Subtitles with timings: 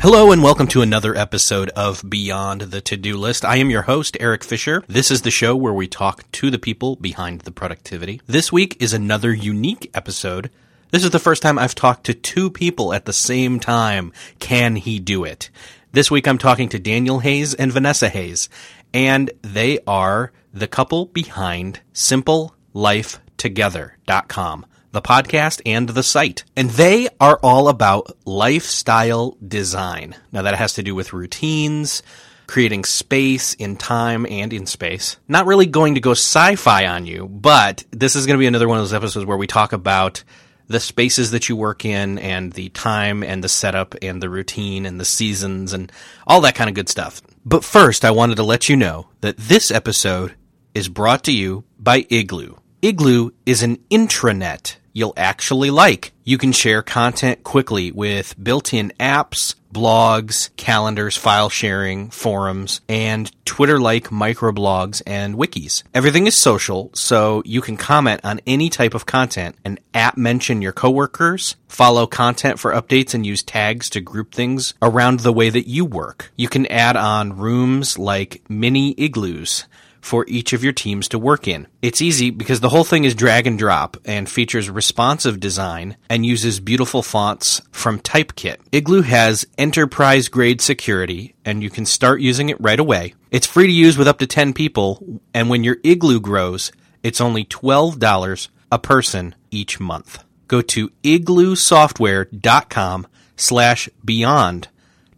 [0.00, 3.44] Hello and welcome to another episode of Beyond the To-Do List.
[3.44, 4.82] I am your host, Erik Fisher.
[4.88, 8.22] This is the show where we talk to the people behind the productivity.
[8.26, 10.50] This week is another unique episode.
[10.90, 14.10] This is the first time I've talked to two people at the same time.
[14.38, 15.50] Can he do it?
[15.92, 18.48] This week I'm talking to Daniel Hayes and Vanessa Hayes,
[18.94, 26.44] and they are the couple behind SimpleLifeTogether.com the podcast, and the site.
[26.56, 30.16] And they are all about lifestyle design.
[30.32, 32.02] Now that has to do with routines,
[32.46, 35.16] creating space in time and in space.
[35.28, 38.68] Not really going to go sci-fi on you, but this is going to be another
[38.68, 40.24] one of those episodes where we talk about
[40.66, 44.86] the spaces that you work in and the time and the setup and the routine
[44.86, 45.90] and the seasons and
[46.26, 47.22] all that kind of good stuff.
[47.44, 50.34] But first, I wanted to let you know that this episode
[50.74, 52.56] is brought to you by Igloo.
[52.82, 56.12] Igloo is an intranet you'll actually like.
[56.24, 64.08] You can share content quickly with built-in apps, blogs, calendars, file sharing, forums, and Twitter-like
[64.08, 65.82] microblogs and wikis.
[65.94, 70.62] Everything is social, so you can comment on any type of content and app mention
[70.62, 75.50] your coworkers, follow content for updates and use tags to group things around the way
[75.50, 76.32] that you work.
[76.36, 79.64] You can add on rooms like mini igloos
[80.00, 81.66] for each of your teams to work in.
[81.82, 86.24] It's easy because the whole thing is drag and drop and features responsive design and
[86.24, 88.56] uses beautiful fonts from Typekit.
[88.72, 93.14] Igloo has enterprise grade security and you can start using it right away.
[93.30, 96.72] It's free to use with up to 10 people and when your Igloo grows,
[97.02, 100.22] it's only $12 a person each month.
[100.48, 103.06] Go to igloosoftware.com
[103.36, 104.68] slash beyond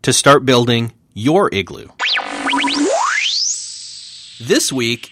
[0.03, 1.89] to start building your igloo.
[4.49, 5.09] This week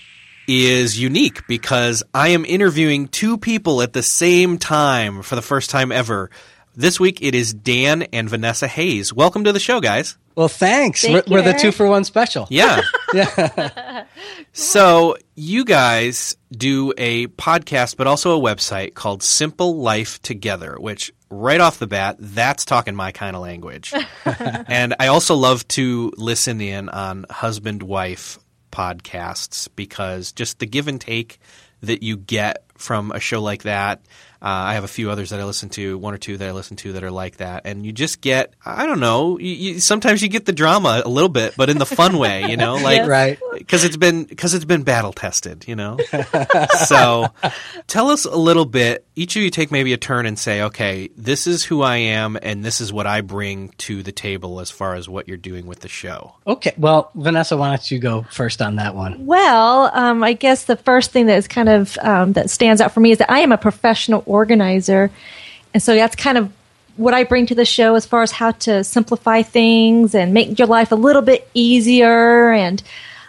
[0.49, 5.71] is unique because I am interviewing two people at the same time for the first
[5.71, 6.33] time ever.
[6.75, 9.13] This week it is Dan and Vanessa Hayes.
[9.13, 10.19] Welcome to the show, guys.
[10.35, 11.03] Well, thanks.
[11.03, 12.49] Thank we're, we're the two for one special.
[12.51, 12.81] Yeah.
[13.15, 14.05] Yeah.
[14.53, 21.13] so you guys do a podcast, but also a website called Simple Life Together, which
[21.31, 23.95] right off the bat, that's talking my kind of language.
[24.25, 28.41] and I also love to listen in on husband wife
[28.71, 31.39] podcasts because just the give and take
[31.83, 34.01] that you get from a show like that.
[34.43, 36.53] Uh, I have a few others that I listen to, one or two that I
[36.53, 39.81] listen to that are like that, and you just get, I don't know, you, you,
[39.81, 42.75] sometimes you get the drama a little bit, but in the fun way, you know,
[42.83, 43.39] like right.
[43.53, 45.99] because it's been because it's been battle tested, you know.
[46.87, 47.27] so,
[47.87, 49.07] tell us a little bit.
[49.15, 52.39] Each of you take maybe a turn and say, okay, this is who I am,
[52.41, 55.67] and this is what I bring to the table as far as what you're doing
[55.67, 56.37] with the show.
[56.47, 56.73] Okay.
[56.79, 59.27] Well, Vanessa, why don't you go first on that one?
[59.27, 62.93] Well, um, I guess the first thing that is kind of um, that stands out
[62.93, 65.11] for me is that I am a professional organizer,
[65.75, 66.53] and so that's kind of
[66.97, 70.59] what I bring to the show as far as how to simplify things and make
[70.59, 72.53] your life a little bit easier.
[72.53, 72.83] And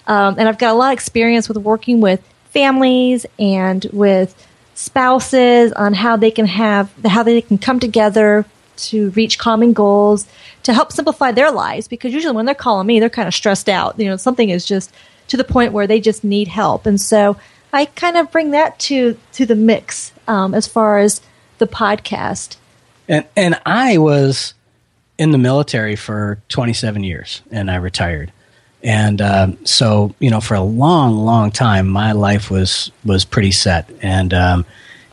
[0.08, 4.36] um, and I've got a lot of experience with working with families and with
[4.74, 8.46] spouses on how they can have how they can come together
[8.76, 10.28] to reach common goals
[10.64, 11.88] to help simplify their lives.
[11.88, 13.98] Because usually when they're calling me they're kind of stressed out.
[14.00, 14.92] You know something is just
[15.30, 16.86] to the point where they just need help.
[16.86, 17.38] And so
[17.72, 21.22] I kind of bring that to to the mix um, as far as
[21.58, 22.56] the podcast.
[23.08, 24.54] And and I was
[25.18, 28.32] in the military for 27 years, and I retired.
[28.84, 33.52] And um, so, you know, for a long, long time, my life was was pretty
[33.52, 34.66] set, and um,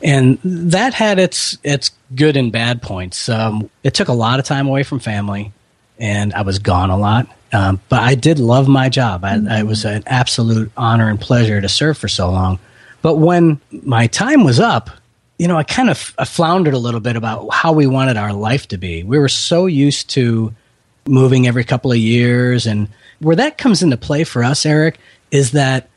[0.02, 3.28] and that had its its good and bad points.
[3.28, 5.52] Um, it took a lot of time away from family,
[5.98, 7.26] and I was gone a lot.
[7.52, 9.24] Um, but I did love my job.
[9.24, 9.48] I, mm-hmm.
[9.48, 12.58] It was an absolute honor and pleasure to serve for so long.
[13.02, 14.90] But when my time was up,
[15.38, 18.32] you know, I kind of I floundered a little bit about how we wanted our
[18.32, 19.04] life to be.
[19.04, 20.54] We were so used to
[21.06, 22.88] moving every couple of years, and
[23.20, 24.98] where that comes into play for us, Erik,
[25.30, 25.88] is that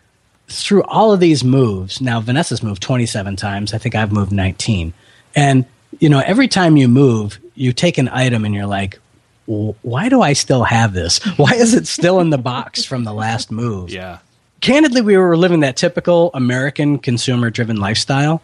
[0.47, 3.73] through all of these moves, now Vanessa's moved 27 times.
[3.73, 4.93] I think I've moved 19.
[5.35, 5.65] And,
[5.99, 8.99] you know, every time you move, you take an item and you're like,
[9.45, 11.19] why do I still have this?
[11.37, 13.89] Why is it still in the box from the last move?
[13.89, 14.19] Yeah.
[14.61, 18.41] Candidly, we were living that typical American consumer driven lifestyle.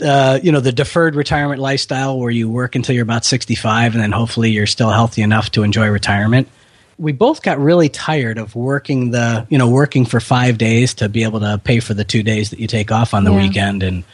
[0.00, 4.02] Uh, you know, the deferred retirement lifestyle where you work until you're about 65 and
[4.02, 6.48] then hopefully you're still healthy enough to enjoy retirement.
[6.98, 11.08] We both got really tired of working the, you know, working for five days to
[11.08, 13.42] be able to pay for the two days that you take off on the yeah.
[13.42, 13.82] weekend.
[13.82, 14.04] And,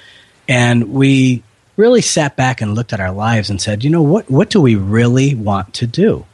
[0.48, 1.42] and we
[1.76, 4.60] really sat back and looked at our lives and said, you know, what, what do
[4.60, 6.26] we really want to do?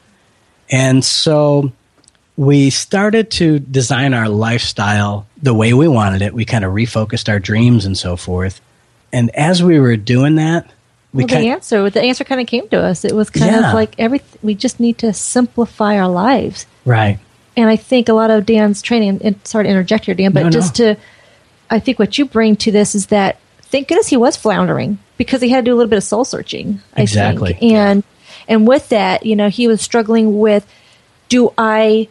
[0.70, 1.72] And so
[2.36, 6.32] we started to design our lifestyle the way we wanted it.
[6.32, 8.60] We kind of refocused our dreams and so forth.
[9.12, 10.70] And as we were doing that,
[11.12, 13.04] we well, the answer the answer kind of came to us.
[13.04, 13.68] It was kind yeah.
[13.68, 14.38] of like everything.
[14.42, 17.18] We just need to simplify our lives, right?
[17.56, 19.20] And I think a lot of Dan's training.
[19.22, 20.94] And sorry to interject here, Dan, but no, just no.
[20.94, 21.00] to,
[21.68, 25.42] I think what you bring to this is that thank goodness he was floundering because
[25.42, 26.80] he had to do a little bit of soul searching.
[26.96, 27.72] I exactly, think.
[27.72, 28.04] and
[28.48, 30.66] and with that, you know, he was struggling with,
[31.28, 32.08] do I,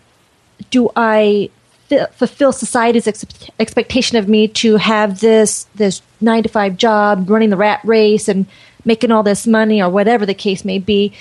[0.69, 1.49] do I
[2.13, 3.25] fulfill society's ex-
[3.59, 8.27] expectation of me to have this this nine to five job, running the rat race,
[8.27, 8.45] and
[8.85, 11.13] making all this money, or whatever the case may be,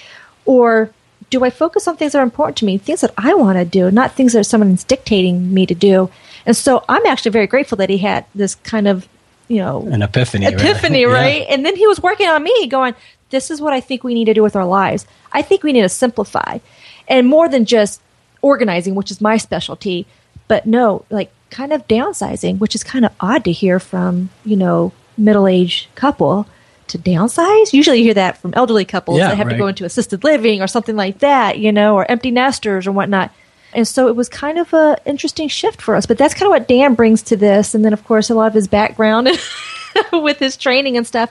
[0.44, 0.90] or
[1.30, 3.64] do I focus on things that are important to me, things that I want to
[3.64, 6.10] do, not things that someone's dictating me to do?
[6.46, 9.06] And so I'm actually very grateful that he had this kind of,
[9.48, 11.12] you know, an epiphany, epiphany, right?
[11.12, 11.40] right?
[11.42, 11.54] Yeah.
[11.54, 12.94] And then he was working on me, going,
[13.30, 15.06] "This is what I think we need to do with our lives.
[15.32, 16.58] I think we need to simplify,
[17.06, 18.00] and more than just
[18.40, 20.06] organizing, which is my specialty,
[20.48, 24.56] but no, like kind of downsizing, which is kind of odd to hear from you
[24.56, 26.46] know middle-aged couple."
[26.88, 27.72] to downsize.
[27.72, 29.52] Usually you hear that from elderly couples yeah, that have right.
[29.52, 32.92] to go into assisted living or something like that, you know, or empty nesters or
[32.92, 33.30] whatnot.
[33.74, 36.06] And so it was kind of an interesting shift for us.
[36.06, 37.74] But that's kind of what Dan brings to this.
[37.74, 39.28] And then, of course, a lot of his background
[40.12, 41.30] with his training and stuff.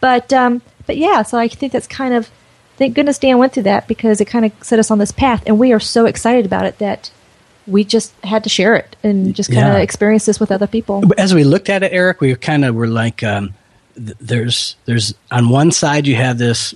[0.00, 2.30] But, um, but yeah, so I think that's kind of,
[2.76, 5.42] thank goodness Dan went through that because it kind of set us on this path.
[5.46, 7.10] And we are so excited about it that
[7.68, 9.80] we just had to share it and just kind of yeah.
[9.80, 11.02] experience this with other people.
[11.18, 13.54] As we looked at it, Erik, we kind of were like, um,
[13.98, 16.74] there's there's on one side you have this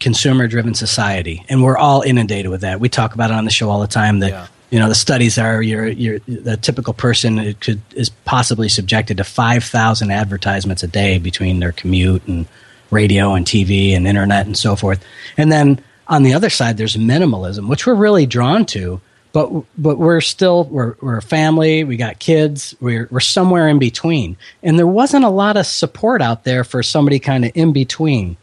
[0.00, 3.50] consumer driven society and we're all inundated with that we talk about it on the
[3.50, 4.46] show all the time that yeah.
[4.70, 9.24] you know the studies are you're, you're the typical person could is possibly subjected to
[9.24, 12.46] 5000 advertisements a day between their commute and
[12.90, 15.02] radio and tv and internet and so forth
[15.36, 19.00] and then on the other side there's minimalism which we're really drawn to
[19.34, 21.82] but but we're still we're we're a family.
[21.82, 22.74] We got kids.
[22.80, 26.84] We're we're somewhere in between, and there wasn't a lot of support out there for
[26.84, 28.36] somebody kind of in between.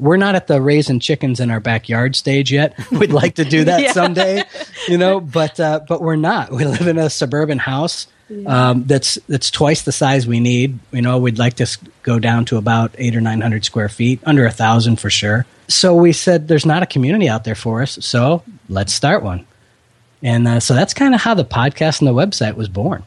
[0.00, 2.74] We're not at the raising chickens in our backyard stage yet.
[2.90, 3.92] We'd like to do that yeah.
[3.92, 4.44] someday,
[4.88, 6.50] you know, but uh, but we're not.
[6.50, 8.70] We live in a suburban house yeah.
[8.70, 10.78] um, that's that's twice the size we need.
[10.92, 14.20] You know, we'd like to go down to about eight or nine hundred square feet,
[14.24, 15.44] under a thousand for sure.
[15.68, 19.46] So we said, there's not a community out there for us, so let's start one.
[20.22, 23.04] And uh, so that's kind of how the podcast and the website was born.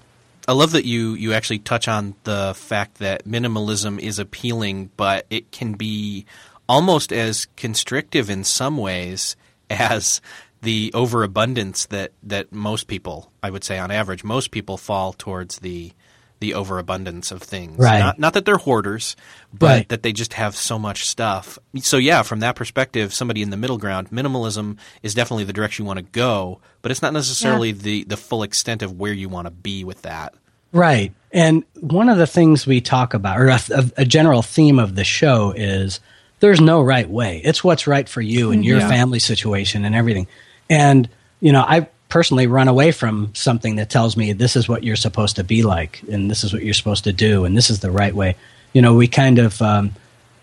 [0.47, 5.25] I love that you you actually touch on the fact that minimalism is appealing, but
[5.29, 6.25] it can be
[6.67, 9.35] almost as constrictive in some ways
[9.69, 10.21] as
[10.61, 15.59] the overabundance that that most people, I would say on average, most people fall towards
[15.59, 15.93] the
[16.41, 17.77] the overabundance of things.
[17.77, 17.99] Right.
[17.99, 19.15] Not, not that they're hoarders,
[19.53, 19.89] but right.
[19.89, 21.57] that they just have so much stuff.
[21.79, 25.83] So yeah, from that perspective, somebody in the middle ground, minimalism is definitely the direction
[25.83, 27.81] you want to go, but it's not necessarily yeah.
[27.81, 30.33] the the full extent of where you want to be with that.
[30.73, 31.13] Right.
[31.31, 33.61] And one of the things we talk about, or a,
[33.97, 35.99] a general theme of the show, is
[36.39, 37.41] there's no right way.
[37.43, 38.67] It's what's right for you and mm-hmm.
[38.67, 38.89] your yeah.
[38.89, 40.27] family situation and everything.
[40.69, 41.07] And
[41.39, 44.95] you know, I personally run away from something that tells me this is what you're
[44.95, 47.79] supposed to be like and this is what you're supposed to do and this is
[47.79, 48.35] the right way
[48.73, 49.91] you know we kind of um,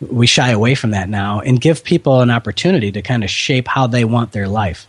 [0.00, 3.68] we shy away from that now and give people an opportunity to kind of shape
[3.68, 4.88] how they want their life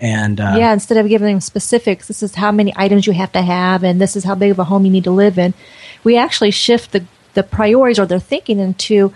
[0.00, 3.32] And uh, yeah, instead of giving them specifics, this is how many items you have
[3.32, 5.54] to have, and this is how big of a home you need to live in.
[6.02, 9.14] We actually shift the the priorities or their thinking into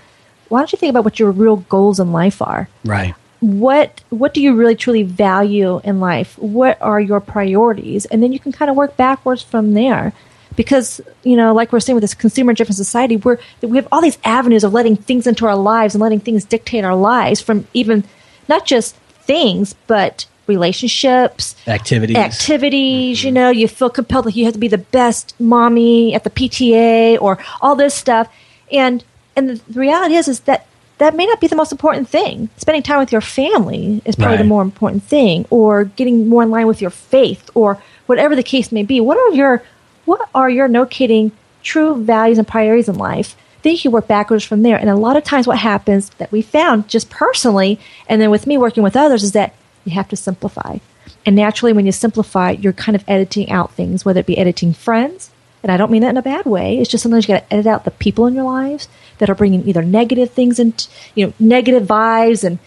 [0.48, 2.68] why don't you think about what your real goals in life are?
[2.84, 3.14] Right.
[3.40, 6.36] What what do you really truly value in life?
[6.38, 8.04] What are your priorities?
[8.06, 10.12] And then you can kind of work backwards from there.
[10.56, 14.18] Because you know, like we're saying with this consumer-driven society, we're we have all these
[14.24, 18.02] avenues of letting things into our lives and letting things dictate our lives from even
[18.48, 23.18] not just things, but relationships, activities, activities.
[23.18, 23.26] Mm-hmm.
[23.26, 26.30] You know, you feel compelled that you have to be the best mommy at the
[26.30, 28.28] PTA or all this stuff,
[28.72, 29.04] and
[29.36, 30.66] and the reality is is that
[30.98, 32.50] that may not be the most important thing.
[32.56, 34.42] Spending time with your family is probably right.
[34.42, 38.42] the more important thing, or getting more in line with your faith, or whatever the
[38.42, 39.00] case may be.
[39.00, 39.62] What are your
[40.04, 43.36] what are your no kidding true values and priorities in life?
[43.62, 44.76] Then you work backwards from there.
[44.76, 47.78] And a lot of times, what happens that we found just personally,
[48.08, 50.78] and then with me working with others, is that you have to simplify.
[51.26, 54.72] And naturally, when you simplify, you're kind of editing out things, whether it be editing
[54.72, 55.30] friends,
[55.62, 56.78] and I don't mean that in a bad way.
[56.78, 58.88] It's just sometimes you got to edit out the people in your lives
[59.18, 62.58] that are bringing either negative things and you know negative vibes and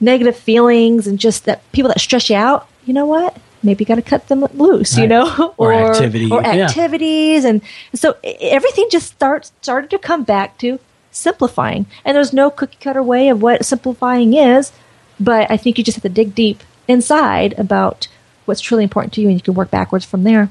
[0.00, 2.68] negative feelings and just that people that stress you out.
[2.84, 3.36] You know what?
[3.62, 4.96] Maybe you got to cut them loose.
[4.96, 5.02] Right.
[5.02, 7.50] You know, or, or activities, or activities, yeah.
[7.50, 7.62] and
[7.94, 10.78] so everything just starts started to come back to
[11.10, 11.86] simplifying.
[12.04, 14.72] And there's no cookie cutter way of what simplifying is,
[15.18, 18.08] but I think you just have to dig deep inside about
[18.44, 20.50] what's truly important to you, and you can work backwards from there.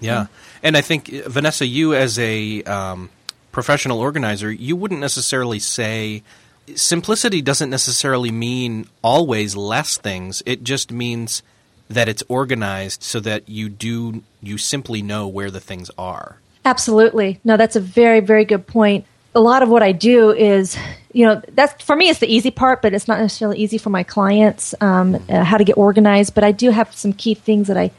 [0.00, 0.26] Yeah,
[0.62, 3.10] and I think Vanessa, you as a um,
[3.56, 6.22] professional organizer, you wouldn't necessarily say
[6.74, 10.42] simplicity doesn't necessarily mean always less things.
[10.44, 11.42] It just means
[11.88, 16.36] that it's organized so that you do you simply know where the things are.
[16.66, 17.40] Absolutely.
[17.44, 19.06] No, that's a very very good point.
[19.34, 20.76] A lot of what I do is,
[21.14, 23.88] you know, that's for me it's the easy part, but it's not necessarily easy for
[23.88, 26.34] my clients um, uh, how to get organized.
[26.34, 27.90] But I do have some key things that I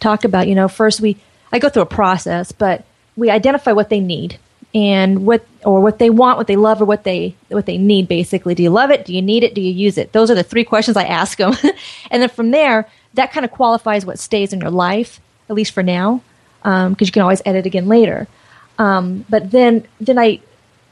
[0.00, 0.48] talk about.
[0.48, 1.18] You know, first we
[1.52, 4.40] I go through a process, but we identify what they need
[4.74, 8.08] and what or what they want, what they love, or what they what they need.
[8.08, 9.04] Basically, do you love it?
[9.04, 9.54] Do you need it?
[9.54, 10.12] Do you use it?
[10.12, 11.54] Those are the three questions I ask them,
[12.10, 15.72] and then from there, that kind of qualifies what stays in your life, at least
[15.72, 16.22] for now,
[16.62, 18.26] because um, you can always edit again later.
[18.78, 20.40] Um, but then then I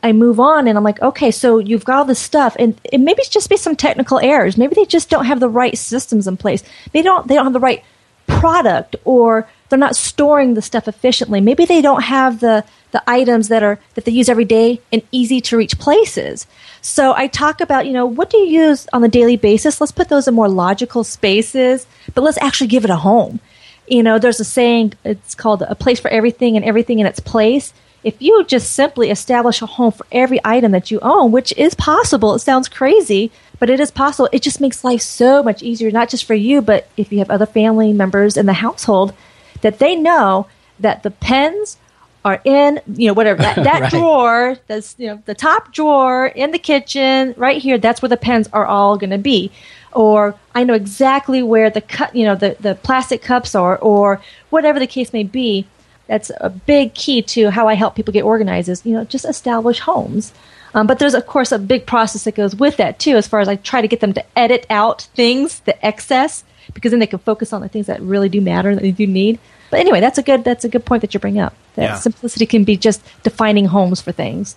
[0.05, 2.99] I move on and I'm like, okay, so you've got all this stuff, and it
[2.99, 4.57] maybe it's just be some technical errors.
[4.57, 6.63] Maybe they just don't have the right systems in place.
[6.93, 7.83] They don't they don't have the right
[8.27, 11.41] product or they're not storing the stuff efficiently.
[11.41, 15.03] Maybe they don't have the the items that are that they use every day in
[15.11, 16.47] easy to reach places.
[16.81, 19.81] So I talk about, you know, what do you use on a daily basis?
[19.81, 23.41] Let's put those in more logical spaces, but let's actually give it a home.
[23.89, 27.21] You know, there's a saying, it's called a place for everything and everything in its
[27.21, 27.73] place.
[28.05, 31.75] If you just simply establish a home for every item that you own, which is
[31.75, 33.31] possible, it sounds crazy,
[33.61, 34.29] but it is possible.
[34.33, 37.31] It just makes life so much easier, not just for you, but if you have
[37.31, 39.15] other family members in the household,
[39.61, 40.49] that they know
[40.81, 41.77] that the pens
[42.25, 43.91] are in, you know, whatever that, that right.
[43.91, 47.79] drawer, that's you know the top drawer in the kitchen, right here.
[47.79, 49.51] That's where the pens are all going to be.
[49.93, 54.21] Or I know exactly where the cut, you know, the the plastic cups are, or
[54.51, 55.67] whatever the case may be.
[56.07, 58.69] That's a big key to how I help people get organized.
[58.69, 60.33] Is you know just establish homes.
[60.75, 63.41] Um, but there's of course a big process that goes with that too, as far
[63.41, 67.07] as I try to get them to edit out things, the excess, because then they
[67.07, 69.39] can focus on the things that really do matter that they do need.
[69.71, 71.55] But anyway, that's a good that's a good point that you bring up.
[71.75, 71.95] That yeah.
[71.97, 74.57] simplicity can be just defining homes for things.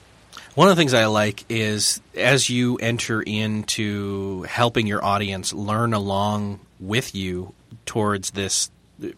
[0.56, 5.94] One of the things I like is as you enter into helping your audience learn
[5.94, 7.54] along with you
[7.86, 8.72] towards this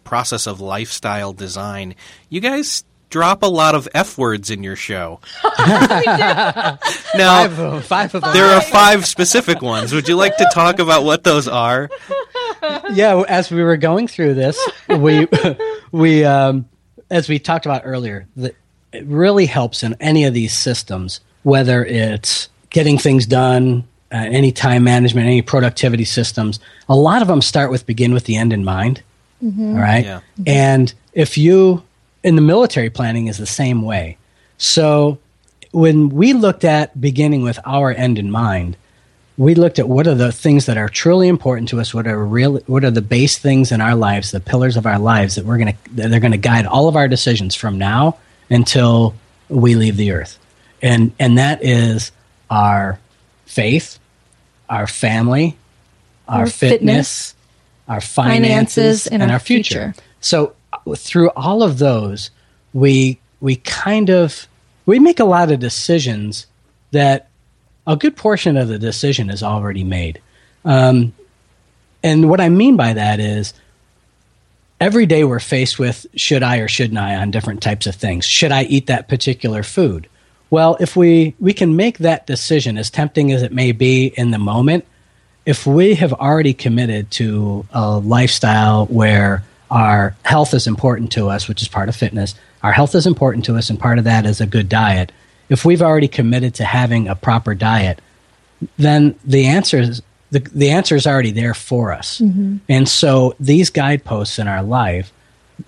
[0.04, 1.94] process of lifestyle design,
[2.28, 5.20] you guys drop a lot of F words in your show.
[5.58, 6.78] now,
[7.14, 8.32] five of, them, five of them.
[8.32, 9.92] There are five specific ones.
[9.92, 11.88] Would you like to talk about what those are?
[12.92, 15.28] Yeah, as we were going through this, we
[15.92, 16.68] we um,
[17.10, 18.56] as we talked about earlier, that
[18.92, 24.52] it really helps in any of these systems, whether it's getting things done, uh, any
[24.52, 26.60] time management, any productivity systems.
[26.88, 29.02] A lot of them start with begin with the end in mind.
[29.42, 29.76] Mm-hmm.
[29.76, 30.20] All right, yeah.
[30.46, 31.84] and if you
[32.22, 34.18] in the military planning is the same way.
[34.56, 35.18] So
[35.70, 38.76] when we looked at beginning with our end in mind,
[39.36, 42.24] we looked at what are the things that are truly important to us, what are
[42.24, 45.44] real, what are the base things in our lives, the pillars of our lives that
[45.44, 48.18] we're going to, that they're going to guide all of our decisions from now
[48.50, 49.14] until
[49.48, 50.38] we leave the earth.
[50.82, 52.10] And, and that is
[52.50, 52.98] our
[53.46, 54.00] faith,
[54.68, 55.56] our family,
[56.26, 57.34] our, our fitness, fitness,
[57.88, 59.92] our finances, finances and, and, our future.
[59.92, 60.08] future.
[60.20, 60.54] So
[60.96, 62.30] through all of those,
[62.72, 64.46] we we kind of
[64.86, 66.46] we make a lot of decisions
[66.90, 67.28] that
[67.86, 70.20] a good portion of the decision is already made.
[70.64, 71.14] Um,
[72.02, 73.54] and what I mean by that is
[74.80, 78.24] every day we're faced with should I or shouldn't I on different types of things.
[78.24, 80.08] Should I eat that particular food?
[80.50, 84.30] Well, if we, we can make that decision, as tempting as it may be in
[84.30, 84.86] the moment,
[85.44, 91.48] if we have already committed to a lifestyle where our health is important to us,
[91.48, 94.26] which is part of fitness, our health is important to us, and part of that
[94.26, 95.12] is a good diet.
[95.48, 98.00] If we've already committed to having a proper diet,
[98.76, 102.20] then the answer is the, the answer is already there for us.
[102.20, 102.58] Mm-hmm.
[102.68, 105.12] And so these guideposts in our life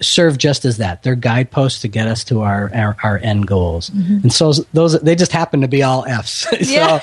[0.00, 1.02] serve just as that.
[1.02, 3.90] They're guideposts to get us to our our, our end goals.
[3.90, 4.19] Mm-hmm.
[4.23, 6.47] And so those they just happen to be all F's.
[6.62, 7.00] So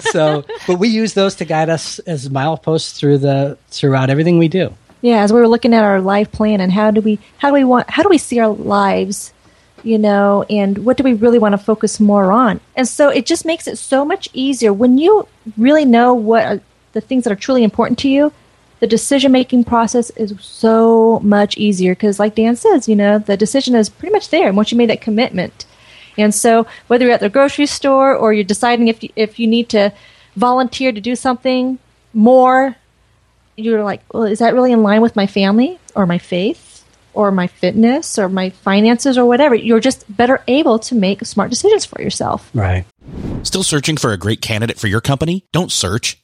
[0.00, 4.48] so but we use those to guide us as mileposts through the throughout everything we
[4.48, 4.74] do.
[5.00, 7.54] Yeah, as we were looking at our life plan and how do we how do
[7.54, 9.32] we want how do we see our lives,
[9.82, 12.60] you know, and what do we really want to focus more on?
[12.74, 16.60] And so it just makes it so much easier when you really know what are
[16.92, 18.32] the things that are truly important to you
[18.80, 23.36] the decision making process is so much easier because, like Dan says, you know, the
[23.36, 25.66] decision is pretty much there once you made that commitment.
[26.16, 29.46] And so, whether you're at the grocery store or you're deciding if you, if you
[29.46, 29.92] need to
[30.36, 31.78] volunteer to do something
[32.14, 32.76] more,
[33.58, 37.30] you're like, well, is that really in line with my family or my faith or
[37.30, 39.54] my fitness or my finances or whatever?
[39.54, 42.48] You're just better able to make smart decisions for yourself.
[42.54, 42.84] Right.
[43.42, 45.44] Still searching for a great candidate for your company?
[45.52, 46.22] Don't search,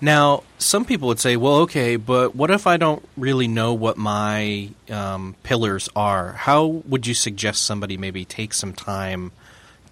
[0.00, 3.96] now, some people would say, well, okay, but what if I don't really know what
[3.96, 6.32] my um, pillars are?
[6.32, 9.32] How would you suggest somebody maybe take some time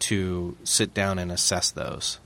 [0.00, 2.18] to sit down and assess those?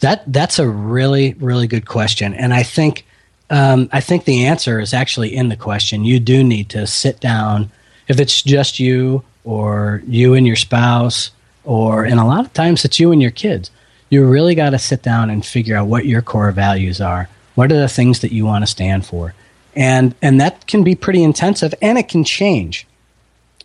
[0.00, 3.06] That that's a really really good question, and I think
[3.48, 6.04] um, I think the answer is actually in the question.
[6.04, 7.70] You do need to sit down.
[8.06, 11.30] If it's just you, or you and your spouse,
[11.64, 13.70] or and a lot of times it's you and your kids
[14.08, 17.28] you really got to sit down and figure out what your core values are.
[17.54, 19.34] What are the things that you want to stand for?
[19.74, 22.86] And, and that can be pretty intensive and it can change.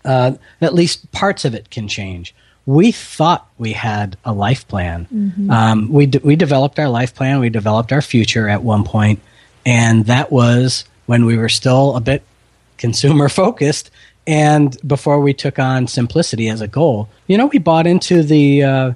[0.04, 2.34] Uh, at least parts of it can change.
[2.66, 5.08] We thought we had a life plan.
[5.14, 5.52] Mm-hmm.
[5.52, 9.20] Um, we, de- we developed our life plan, we developed our future at one point,
[9.66, 12.24] and that was when we were still a bit
[12.78, 13.92] consumer focused
[14.28, 17.10] and before we took on simplicity as a goal.
[17.28, 18.94] You know, we bought into the uh,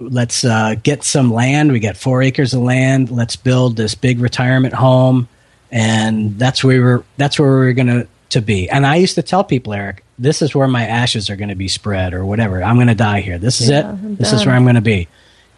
[0.00, 1.72] let's uh, get some land.
[1.72, 3.10] We got four acres of land.
[3.10, 5.28] Let's build this big retirement home,
[5.70, 7.04] and that's where we were.
[7.16, 8.68] That's where we were going to to be.
[8.68, 11.54] And I used to tell people, Erik, this is where my ashes are going to
[11.54, 12.62] be spread, or whatever.
[12.62, 13.38] I'm going to die here.
[13.38, 14.18] This is yeah, it.
[14.18, 15.08] This is where I'm going to be.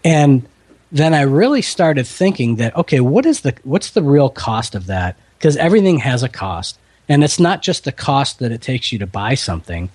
[0.04, 0.46] And
[0.90, 4.86] then I really started thinking that okay, what is the what's the real cost of
[4.86, 5.16] that?
[5.38, 6.78] Because everything has a cost.
[7.08, 9.90] And it's not just the cost that it takes you to buy something,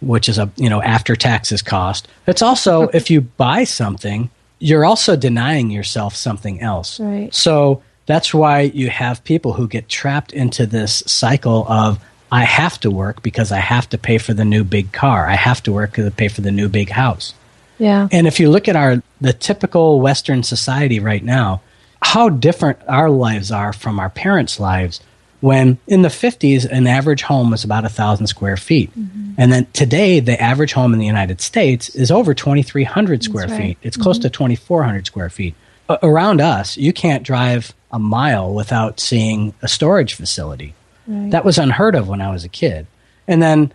[0.00, 2.08] which is a you know after taxes cost.
[2.26, 7.00] It's also if you buy something, you're also denying yourself something else.
[7.00, 7.34] Right.
[7.34, 11.98] So that's why you have people who get trapped into this cycle of
[12.30, 15.26] I have to work because I have to pay for the new big car.
[15.26, 17.34] I have to work to pay for the new big house.
[17.78, 18.08] Yeah.
[18.10, 21.62] And if you look at our the typical Western society right now,
[22.02, 25.00] how different our lives are from our parents' lives.
[25.40, 28.90] When in the 50s, an average home was about a thousand square feet.
[28.98, 29.34] Mm-hmm.
[29.38, 33.56] And then today, the average home in the United States is over 2,300 square right.
[33.56, 33.78] feet.
[33.82, 34.02] It's mm-hmm.
[34.02, 35.54] close to 2,400 square feet.
[36.02, 40.74] Around us, you can't drive a mile without seeing a storage facility.
[41.06, 41.30] Right.
[41.30, 42.86] That was unheard of when I was a kid.
[43.26, 43.72] And then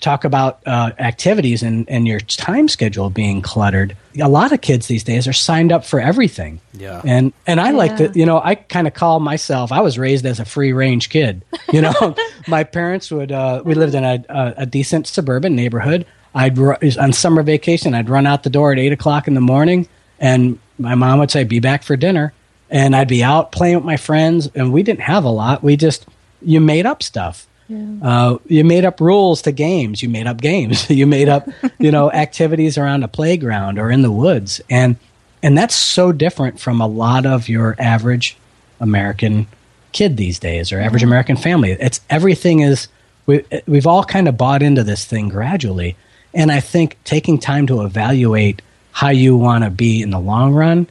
[0.00, 3.96] talk about uh, activities and, and your time schedule being cluttered.
[4.20, 6.60] A lot of kids these days are signed up for everything.
[6.74, 7.00] Yeah.
[7.04, 7.76] And and I yeah.
[7.76, 9.72] like to, you know, I kind of call myself.
[9.72, 11.42] I was raised as a free range kid.
[11.72, 12.14] You know,
[12.46, 13.32] my parents would.
[13.32, 16.06] Uh, we lived in a, a, a, decent suburban neighborhood.
[16.32, 17.92] I'd on summer vacation.
[17.92, 19.88] I'd run out the door at eight o'clock in the morning,
[20.20, 22.32] and my mom would say, "Be back for dinner."
[22.70, 25.64] And I'd be out playing with my friends, and we didn't have a lot.
[25.64, 26.06] We just
[26.40, 27.96] you made up stuff yeah.
[28.02, 30.02] Uh, you made up rules to games.
[30.02, 30.88] You made up games.
[30.90, 31.48] you made up,
[31.78, 34.96] you know, activities around a playground or in the woods, and
[35.42, 38.36] and that's so different from a lot of your average
[38.80, 39.46] American
[39.92, 41.72] kid these days or average American family.
[41.72, 42.88] It's everything is
[43.26, 45.96] we we've all kind of bought into this thing gradually,
[46.32, 50.54] and I think taking time to evaluate how you want to be in the long
[50.54, 50.86] run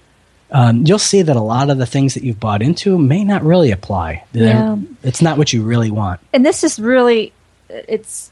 [0.51, 3.43] um, you'll see that a lot of the things that you've bought into may not
[3.43, 4.23] really apply.
[4.34, 4.77] Yeah.
[5.03, 6.19] It's not what you really want.
[6.34, 7.34] And this is really,
[7.69, 8.31] it's,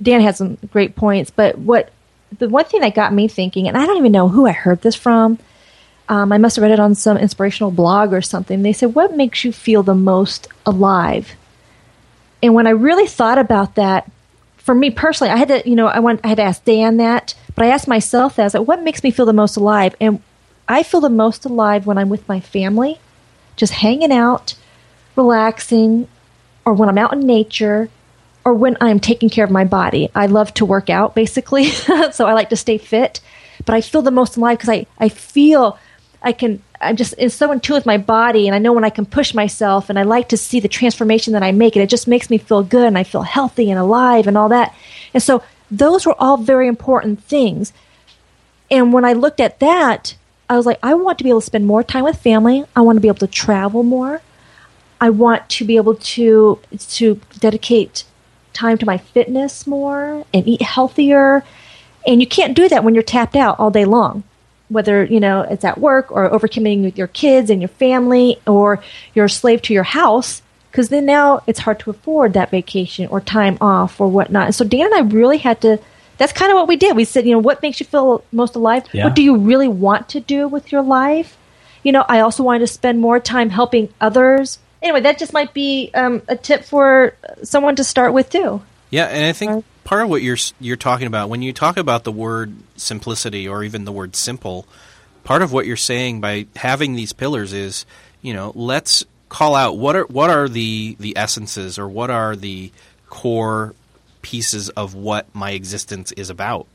[0.00, 1.90] Dan has some great points, but what,
[2.38, 4.82] the one thing that got me thinking, and I don't even know who I heard
[4.82, 5.38] this from,
[6.08, 8.62] um, I must have read it on some inspirational blog or something.
[8.62, 11.32] They said, What makes you feel the most alive?
[12.42, 14.10] And when I really thought about that,
[14.56, 16.96] for me personally, I had to, you know, I went, I had to ask Dan
[16.98, 19.56] that, but I asked myself that, I was like, what makes me feel the most
[19.56, 19.94] alive?
[20.00, 20.20] And
[20.70, 23.00] I feel the most alive when I'm with my family,
[23.56, 24.54] just hanging out,
[25.16, 26.06] relaxing,
[26.64, 27.90] or when I'm out in nature,
[28.44, 30.10] or when I'm taking care of my body.
[30.14, 31.64] I love to work out, basically,
[32.12, 33.20] so I like to stay fit.
[33.66, 35.76] But I feel the most alive because I, I feel
[36.22, 38.84] I can, I'm just it's so in tune with my body, and I know when
[38.84, 41.82] I can push myself, and I like to see the transformation that I make, and
[41.82, 44.72] it just makes me feel good, and I feel healthy and alive, and all that.
[45.14, 47.72] And so those were all very important things.
[48.70, 50.14] And when I looked at that,
[50.50, 52.64] I was like, I want to be able to spend more time with family.
[52.74, 54.20] I want to be able to travel more.
[55.00, 58.04] I want to be able to to dedicate
[58.52, 61.44] time to my fitness more and eat healthier.
[62.04, 64.24] And you can't do that when you're tapped out all day long.
[64.68, 68.82] Whether, you know, it's at work or overcommitting with your kids and your family or
[69.14, 73.06] you're a slave to your house because then now it's hard to afford that vacation
[73.06, 74.46] or time off or whatnot.
[74.46, 75.78] And so Dan and I really had to
[76.20, 76.94] that's kind of what we did.
[76.96, 78.84] We said, you know, what makes you feel most alive?
[78.92, 79.04] Yeah.
[79.04, 81.38] What do you really want to do with your life?
[81.82, 84.58] You know, I also wanted to spend more time helping others.
[84.82, 88.60] Anyway, that just might be um, a tip for someone to start with too.
[88.90, 92.04] Yeah, and I think part of what you're you're talking about when you talk about
[92.04, 94.66] the word simplicity or even the word simple,
[95.24, 97.86] part of what you're saying by having these pillars is,
[98.20, 102.36] you know, let's call out what are what are the the essences or what are
[102.36, 102.70] the
[103.08, 103.74] core
[104.22, 106.66] pieces of what my existence is about.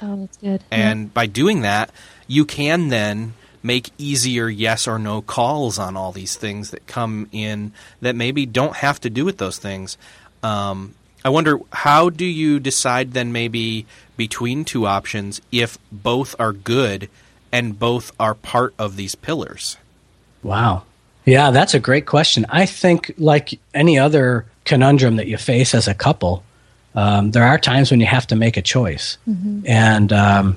[0.00, 0.62] Oh, that's good.
[0.70, 1.10] And yeah.
[1.14, 1.90] by doing that,
[2.26, 7.28] you can then make easier yes or no calls on all these things that come
[7.32, 9.98] in that maybe don't have to do with those things.
[10.42, 10.94] Um,
[11.24, 17.08] I wonder how do you decide then maybe between two options if both are good
[17.50, 19.76] and both are part of these pillars?
[20.42, 20.84] Wow.
[21.24, 22.46] Yeah, that's a great question.
[22.48, 26.44] I think, like any other conundrum that you face as a couple,
[26.96, 29.60] um, there are times when you have to make a choice, mm-hmm.
[29.66, 30.56] and um,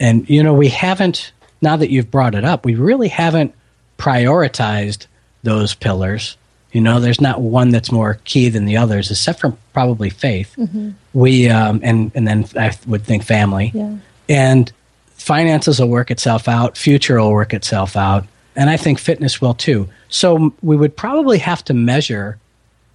[0.00, 1.32] and you know we haven't.
[1.62, 3.54] Now that you've brought it up, we really haven't
[3.96, 5.06] prioritized
[5.42, 6.36] those pillars.
[6.72, 10.54] You know, there's not one that's more key than the others, except for probably faith.
[10.58, 10.90] Mm-hmm.
[11.14, 13.96] We um, and and then I would think family, yeah.
[14.28, 14.70] and
[15.10, 16.76] finances will work itself out.
[16.76, 19.88] Future will work itself out, and I think fitness will too.
[20.08, 22.36] So we would probably have to measure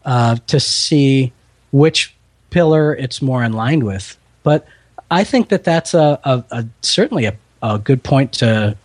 [0.03, 1.31] uh, to see
[1.71, 2.13] which
[2.51, 4.17] pillar it's more in line with.
[4.43, 4.67] But
[5.09, 8.77] I think that that's a, a, a certainly a, a, good point to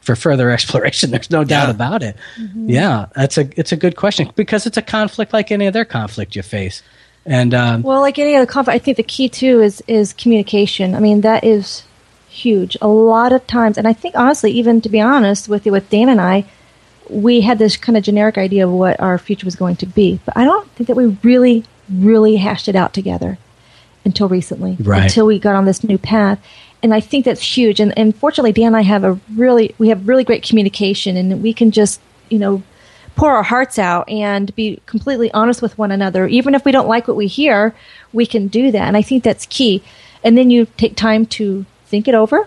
[0.00, 1.10] for further exploration.
[1.12, 1.70] There's no doubt yeah.
[1.70, 2.16] about it.
[2.36, 2.70] Mm-hmm.
[2.70, 6.34] Yeah, that's a it's a good question because it's a conflict like any other conflict
[6.34, 6.82] you face.
[7.24, 10.94] And um, well, like any other conflict, I think the key too is is communication.
[10.94, 11.84] I mean, that is
[12.28, 12.76] huge.
[12.80, 15.88] A lot of times, and I think honestly, even to be honest with you, with
[15.90, 16.44] Dan and I,
[17.08, 20.20] we had this kind of generic idea of what our future was going to be.
[20.24, 23.38] But I don't think that we really, really hashed it out together
[24.04, 25.04] until recently, right.
[25.04, 26.38] until we got on this new path.
[26.82, 27.80] And I think that's huge.
[27.80, 31.42] And, and fortunately, Dan and I have a really, we have really great communication, and
[31.42, 32.62] we can just, you know,
[33.16, 36.26] pour our hearts out and be completely honest with one another.
[36.28, 37.74] Even if we don't like what we hear,
[38.12, 38.82] we can do that.
[38.82, 39.82] And I think that's key.
[40.22, 42.46] And then you take time to think it over,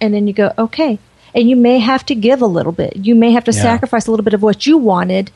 [0.00, 0.98] and then you go, okay.
[1.34, 2.96] And you may have to give a little bit.
[2.96, 3.62] You may have to Yeah.
[3.62, 5.30] sacrifice a little bit of what you wanted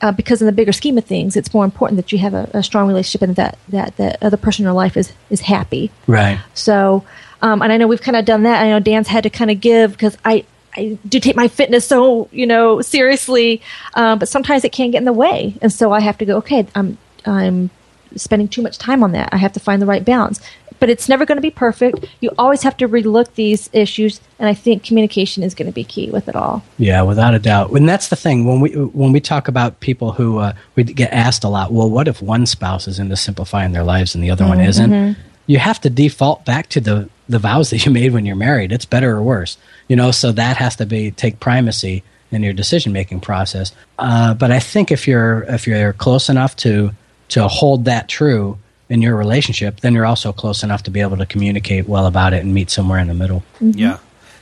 [0.00, 2.48] uh, because in the bigger scheme of things, it's more important that you have a,
[2.52, 5.90] a strong relationship and that that the other person in your life is is happy.
[6.06, 6.40] Right.
[6.54, 7.04] So,
[7.42, 8.62] um, and I know we've kind of done that.
[8.62, 10.44] I know Dan's had to kind of give because I.
[10.78, 13.62] I do take my fitness so you know seriously,
[13.94, 16.36] um, but sometimes it can get in the way, and so I have to go.
[16.36, 17.70] Okay, I'm I'm
[18.16, 19.28] spending too much time on that.
[19.32, 20.40] I have to find the right balance.
[20.78, 22.04] But it's never going to be perfect.
[22.20, 25.84] You always have to relook these issues, and I think communication is going to be
[25.84, 26.62] key with it all.
[26.76, 27.70] Yeah, without a doubt.
[27.70, 31.12] And that's the thing when we when we talk about people who uh, we get
[31.14, 31.72] asked a lot.
[31.72, 35.16] Well, what if one spouse is into simplifying their lives and the other one isn't?
[35.46, 38.70] You have to default back to the the vows that you made when you're married.
[38.70, 39.56] It's better or worse,
[39.88, 40.10] you know.
[40.10, 43.72] So that has to be take primacy in your decision making process.
[43.98, 46.92] Uh, but I think if you're if you're close enough to
[47.28, 48.58] to hold that true
[48.88, 52.32] in your relationship, then you're also close enough to be able to communicate well about
[52.32, 53.42] it and meet somewhere in the middle.
[53.60, 53.70] Mm-hmm.
[53.78, 53.98] Yeah,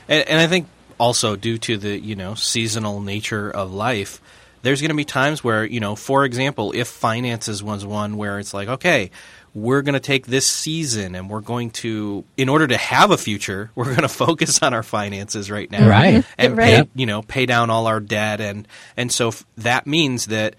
[0.07, 0.67] and, and I think
[0.99, 4.21] also due to the you know seasonal nature of life,
[4.61, 8.37] there's going to be times where you know, for example, if finances was one where
[8.39, 9.09] it's like, okay,
[9.55, 13.17] we're going to take this season and we're going to, in order to have a
[13.17, 16.23] future, we're going to focus on our finances right now, Right.
[16.37, 16.83] and Right.
[16.85, 20.55] pay you know pay down all our debt and and so f- that means that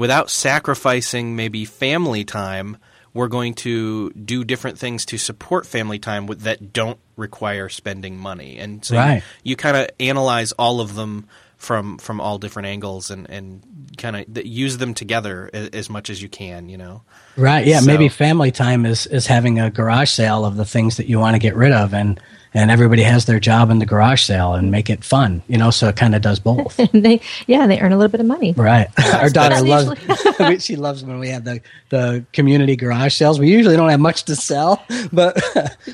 [0.00, 2.76] without sacrificing maybe family time
[3.12, 8.16] we're going to do different things to support family time with, that don't require spending
[8.16, 9.22] money and so Right.
[9.42, 13.62] you, you kind of analyze all of them from from all different angles and and
[13.98, 17.02] kind of use them together as, as much as you can you know
[17.36, 17.66] Right.
[17.66, 17.80] Yeah.
[17.80, 21.18] So- maybe family time is is having a garage sale of the things that you
[21.18, 22.18] want to get rid of, and
[22.54, 25.42] and everybody has their job in the garage sale and make it fun.
[25.48, 26.78] You know, so it kind of does both.
[26.92, 28.52] And they, yeah, they earn a little bit of money.
[28.52, 28.88] Right.
[29.14, 30.64] Our daughter loves.
[30.64, 31.60] she loves when we have the
[31.90, 33.38] the community garage sales.
[33.38, 35.40] We usually don't have much to sell, but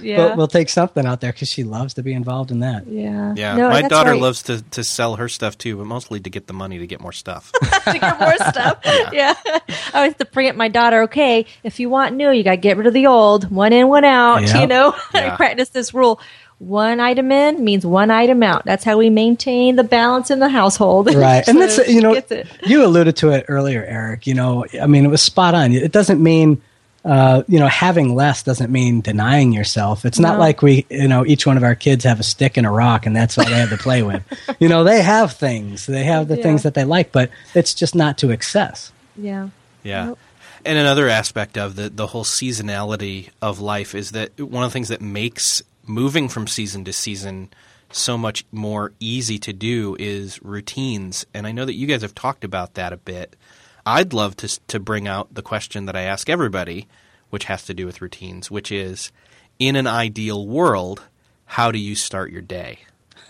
[0.01, 0.17] Yeah.
[0.29, 2.87] but we'll take something out there because she loves to be involved in that.
[2.87, 3.35] Yeah.
[3.37, 4.21] yeah No, my daughter right.
[4.21, 7.01] loves to to sell her stuff too but mostly to get the money to get
[7.01, 8.79] more stuff to get more stuff.
[9.13, 9.35] Yeah.
[9.47, 9.61] I
[9.95, 12.57] always have to bring it my daughter, okay, if you want new, you got to
[12.57, 13.51] get rid of the old.
[13.51, 14.43] One in, one out.
[14.43, 14.61] Yep.
[14.61, 15.33] You know, Yeah.
[15.33, 16.21] I practice this rule.
[16.59, 18.65] One item in means one item out.
[18.65, 21.15] That's how we maintain the balance in the household.
[21.15, 22.49] right and that's you know she gets it.
[22.67, 25.93] you alluded to it earlier erik you know i mean it was spot on it
[25.93, 26.63] doesn't mean
[27.05, 30.41] uh, you know having less doesn't mean denying yourself it's not No.
[30.41, 33.05] like we you know each one of our kids have a stick and a rock
[33.07, 34.23] and that's all they have to play with
[34.59, 36.43] you know they have things they have the Yeah.
[36.43, 39.51] things that they like but it's just not to excess Yeah.
[39.85, 40.07] Yeah.
[40.07, 40.19] Nope.
[40.65, 44.73] And another aspect of the the whole seasonality of life is that one of the
[44.73, 47.51] things that makes moving from season to season
[47.91, 51.25] so much more easy to do is routines.
[51.33, 53.37] And I know that you guys have talked about that a bit.
[53.85, 56.89] I'd love to to bring out the question that I ask everybody,
[57.31, 59.13] which has to do with routines, which is
[59.59, 61.03] in an ideal world,
[61.45, 62.81] how do you start your day?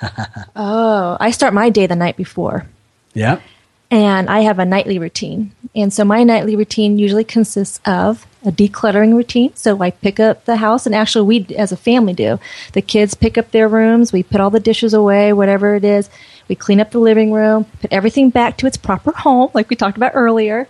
[0.58, 2.66] Oh, I start my day the night before.
[3.14, 3.40] yeah
[3.90, 5.52] and I have a nightly routine.
[5.74, 9.54] And so my nightly routine usually consists of a decluttering routine.
[9.56, 12.38] So I pick up the house, and actually, we as a family do.
[12.72, 16.08] The kids pick up their rooms, we put all the dishes away, whatever it is.
[16.48, 19.76] We clean up the living room, put everything back to its proper home, like we
[19.76, 20.68] talked about earlier.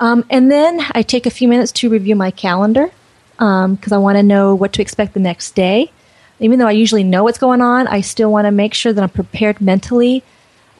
[0.00, 2.90] Um, and then I take a few minutes to review my calendar
[3.36, 5.92] because I want to know what to expect the next day.
[6.40, 9.02] Even though I usually know what's going on, I still want to make sure that
[9.02, 10.24] I'm prepared mentally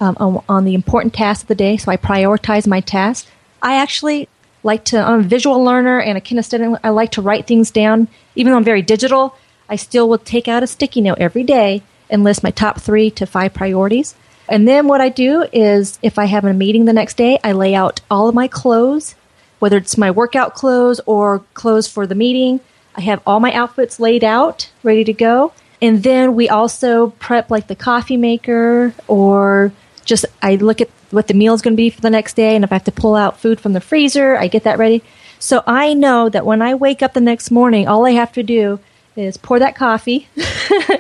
[0.01, 1.77] um, on, on the important tasks of the day.
[1.77, 3.31] So I prioritize my tasks.
[3.63, 4.29] I actually
[4.65, 6.81] like to, I'm a visual learner and a kinesthetic.
[6.83, 8.09] I like to write things down.
[8.35, 9.37] Even though I'm very digital,
[9.69, 13.11] I still will take out a sticky note every day and list my top three
[13.13, 14.15] to five priorities.
[14.49, 17.53] And then what I do is if I have a meeting the next day, I
[17.53, 19.15] lay out all of my clothes,
[19.59, 22.61] whether it's my workout clothes or clothes for the meeting.
[22.95, 25.53] I have all my outfits laid out, ready to go.
[25.81, 29.73] And then we also prep like the coffee maker or
[30.05, 32.55] just I look at what the meal is going to be for the next day.
[32.55, 35.03] And if I have to pull out food from the freezer, I get that ready.
[35.39, 38.43] So I know that when I wake up the next morning, all I have to
[38.43, 38.81] do
[39.17, 40.29] is pour that coffee,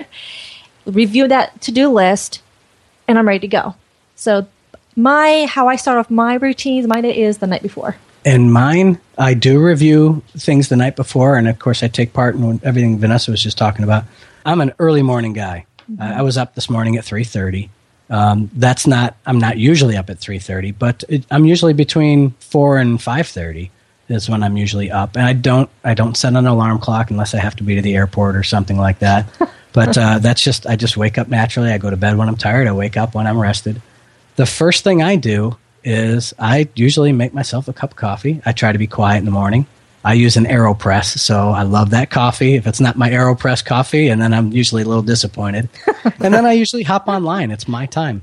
[0.87, 2.43] review that to do list,
[3.09, 3.75] and I'm ready to go.
[4.17, 4.47] So
[4.97, 7.97] my how I start off my routines, my day is the night before.
[8.25, 12.35] And mine, I do review things the night before, and of course, I take part
[12.37, 14.05] in everything Vanessa was just talking about.
[14.47, 15.67] I'm an early morning guy.
[15.99, 17.69] I I was up this morning at 3:30,
[18.11, 19.17] Um, that's not.
[19.27, 23.71] I'm not usually up at 3:30, but it, I'm usually between four and 5:30
[24.09, 25.71] is when I'm usually up, and I don't.
[25.83, 28.43] I don't set an alarm clock unless I have to be to the airport or
[28.43, 29.27] something like that.
[29.73, 30.67] but uh, that's just.
[30.67, 31.71] I just wake up naturally.
[31.71, 32.67] I go to bed when I'm tired.
[32.67, 33.81] I wake up when I'm rested.
[34.37, 38.43] The first thing I do is I usually make myself a cup of coffee.
[38.45, 39.67] I try to be quiet in the morning.
[40.05, 42.55] I use an AeroPress, so I love that coffee.
[42.55, 45.71] If it's not my AeroPress coffee, and then I'm usually a little disappointed.
[46.21, 47.51] and then I usually hop online.
[47.51, 48.21] It's my time.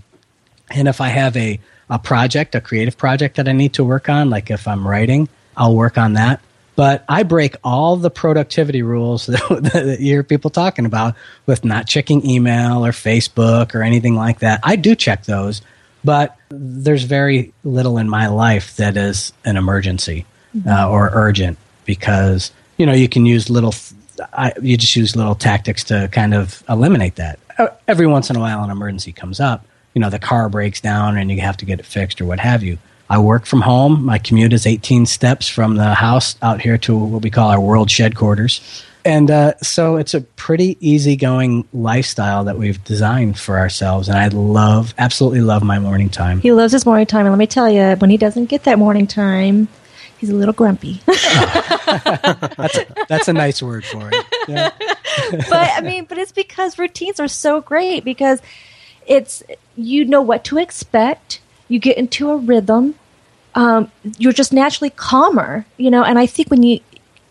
[0.69, 4.09] And if I have a, a project, a creative project that I need to work
[4.09, 6.41] on, like if I'm writing, I'll work on that.
[6.75, 11.15] But I break all the productivity rules that, that you hear people talking about
[11.47, 14.59] with not checking email or Facebook or anything like that.
[14.63, 15.63] I do check those,
[16.03, 20.27] but there's very little in my life that is an emergency
[20.67, 23.73] uh, or urgent because you know you can use little
[24.33, 27.39] I, you just use little tactics to kind of eliminate that.
[27.87, 31.17] Every once in a while an emergency comes up you know the car breaks down
[31.17, 32.77] and you have to get it fixed or what have you.
[33.09, 34.05] I work from home.
[34.05, 37.59] My commute is 18 steps from the house out here to what we call our
[37.59, 38.85] world shed quarters.
[39.03, 44.07] And uh, so it's a pretty easygoing lifestyle that we've designed for ourselves.
[44.07, 46.39] And i love absolutely love my morning time.
[46.39, 47.25] He loves his morning time.
[47.25, 49.67] And let me tell you when he doesn't get that morning time
[50.21, 51.01] he's a little grumpy.
[51.07, 54.25] that's, a, that's a nice word for it.
[54.47, 54.69] Yeah.
[55.31, 58.39] but I mean, but it's because routines are so great because
[59.07, 59.43] it's
[59.75, 61.41] you know what to expect.
[61.67, 62.95] You get into a rhythm.
[63.55, 66.03] Um, you're just naturally calmer, you know.
[66.03, 66.79] And I think when you,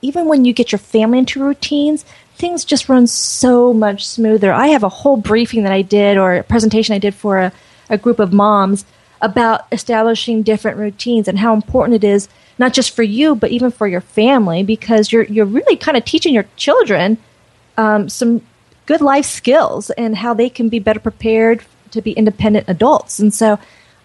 [0.03, 4.53] even when you get your family into routines, things just run so much smoother.
[4.53, 7.53] I have a whole briefing that I did or a presentation I did for a,
[7.89, 8.85] a group of moms
[9.23, 12.29] about establishing different routines and how important it is
[12.61, 16.05] not just for you, but even for your family, because you're you're really kind of
[16.05, 17.17] teaching your children
[17.77, 18.43] um, some
[18.85, 23.19] good life skills and how they can be better prepared to be independent adults.
[23.19, 23.59] And so,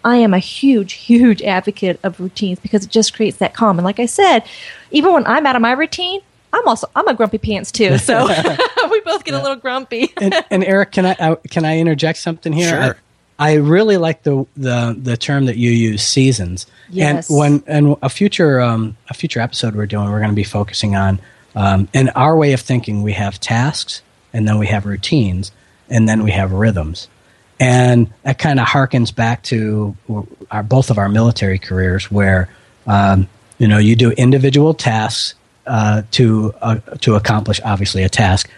[0.04, 3.78] I am a huge, huge advocate of routines because it just creates that calm.
[3.78, 4.44] And like I said,
[4.90, 7.98] even when I'm out of my routine, I'm also I'm a grumpy pants too.
[7.98, 8.26] So
[8.90, 9.40] we both get yeah.
[9.40, 10.14] a little grumpy.
[10.16, 12.70] and, and, Erik, can I uh, can I interject something here?
[12.70, 12.96] Sure.
[13.38, 16.66] I really like the the the term that you use, seasons.
[16.90, 17.28] Yes.
[17.28, 20.44] And when and a future um, a future episode we're doing, we're going to be
[20.44, 21.20] focusing on
[21.54, 23.02] um, in our way of thinking.
[23.02, 25.52] We have tasks, and then we have routines,
[25.90, 27.08] and then we have rhythms,
[27.60, 29.96] and that kind of harkens back to
[30.50, 32.48] our both of our military careers, where
[32.86, 35.34] um, you know you do individual tasks
[35.66, 38.48] uh, to uh, to accomplish obviously a task,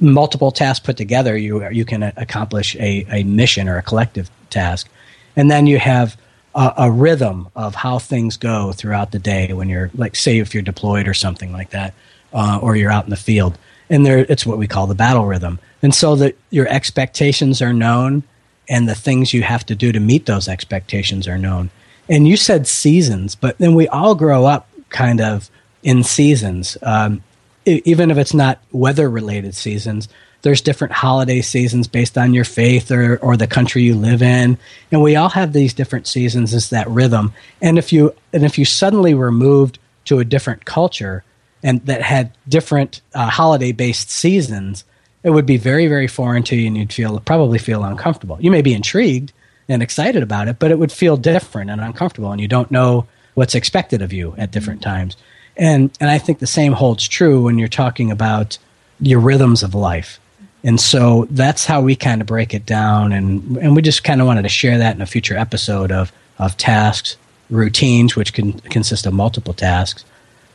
[0.00, 4.88] multiple tasks put together, you you can accomplish a, a mission or a collective task,
[5.36, 6.16] and then you have
[6.54, 10.54] a, a, rhythm of how things go throughout the day when you're like say if
[10.54, 11.94] you're deployed or something like that,
[12.32, 13.58] uh, or you're out in the field,
[13.90, 17.72] and there it's what we call the battle rhythm, and so that your expectations are
[17.72, 18.22] known,
[18.68, 21.70] and the things you have to do to meet those expectations are known.
[22.08, 25.50] And you said seasons, but then we all grow up kind of
[25.82, 26.76] in seasons.
[26.82, 27.22] Um,
[27.66, 30.08] even if it's not weather related seasons,
[30.42, 34.56] there's different holiday seasons based on your faith or, or the country you live in.
[34.92, 37.32] And we all have these different seasons as that rhythm.
[37.60, 41.24] And if you and if you suddenly were moved to a different culture
[41.62, 44.84] and that had different uh, holiday based seasons,
[45.24, 48.38] it would be very, very foreign to you and you'd feel probably feel uncomfortable.
[48.40, 49.32] You may be intrigued
[49.68, 53.08] and excited about it, but it would feel different and uncomfortable and you don't know
[53.34, 55.16] what's expected of you at different times.
[55.56, 58.58] And and I think the same holds true when you're talking about
[59.00, 60.20] your rhythms of life.
[60.64, 64.20] And so that's how we kind of break it down and and we just kind
[64.20, 67.16] of wanted to share that in a future episode of of tasks,
[67.50, 70.04] routines which can consist of multiple tasks,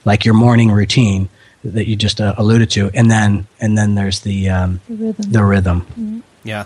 [0.06, 1.30] like your morning routine
[1.64, 5.32] that you just uh, alluded to, and then and then there's the um, the rhythm.
[5.32, 5.82] The rhythm.
[5.82, 6.20] Mm-hmm.
[6.44, 6.66] Yeah,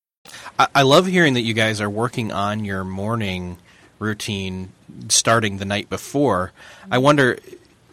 [0.73, 3.57] I, love hearing that you guys are working on your morning
[3.99, 4.71] routine
[5.09, 6.51] starting the night before.
[6.89, 7.39] I wonder,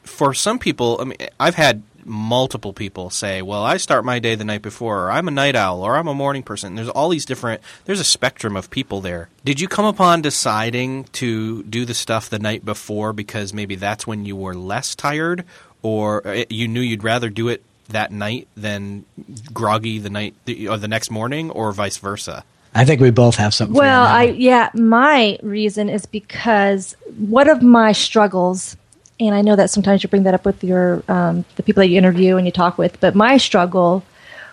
[0.03, 4.35] for some people, I mean, I've had multiple people say, "Well, I start my day
[4.35, 7.09] the night before, or I'm a night owl, or I'm a morning person." There's all
[7.11, 7.61] these different.
[7.85, 9.29] There's a spectrum of people there.
[9.45, 14.07] Did you come upon deciding to do the stuff the night before because maybe that's
[14.07, 15.45] when you were less tired,
[15.83, 19.05] or uh, you knew you'd rather do it that night than
[19.53, 20.35] groggy the night
[20.69, 22.45] or the next morning, or vice versa?
[22.75, 23.75] I think we both have something.
[23.75, 28.77] Well, I yeah, my reason is because one of my struggles,
[29.19, 31.89] and I know that sometimes you bring that up with your um, the people that
[31.89, 34.05] you interview and you talk with, but my struggle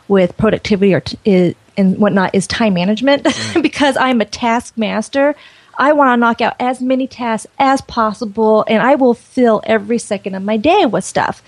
[0.08, 3.62] with productivity or t- is, and whatnot is time management Mm.
[3.64, 5.36] because I'm a taskmaster.
[5.78, 9.98] I want to knock out as many tasks as possible, and I will fill every
[9.98, 11.44] second of my day with stuff.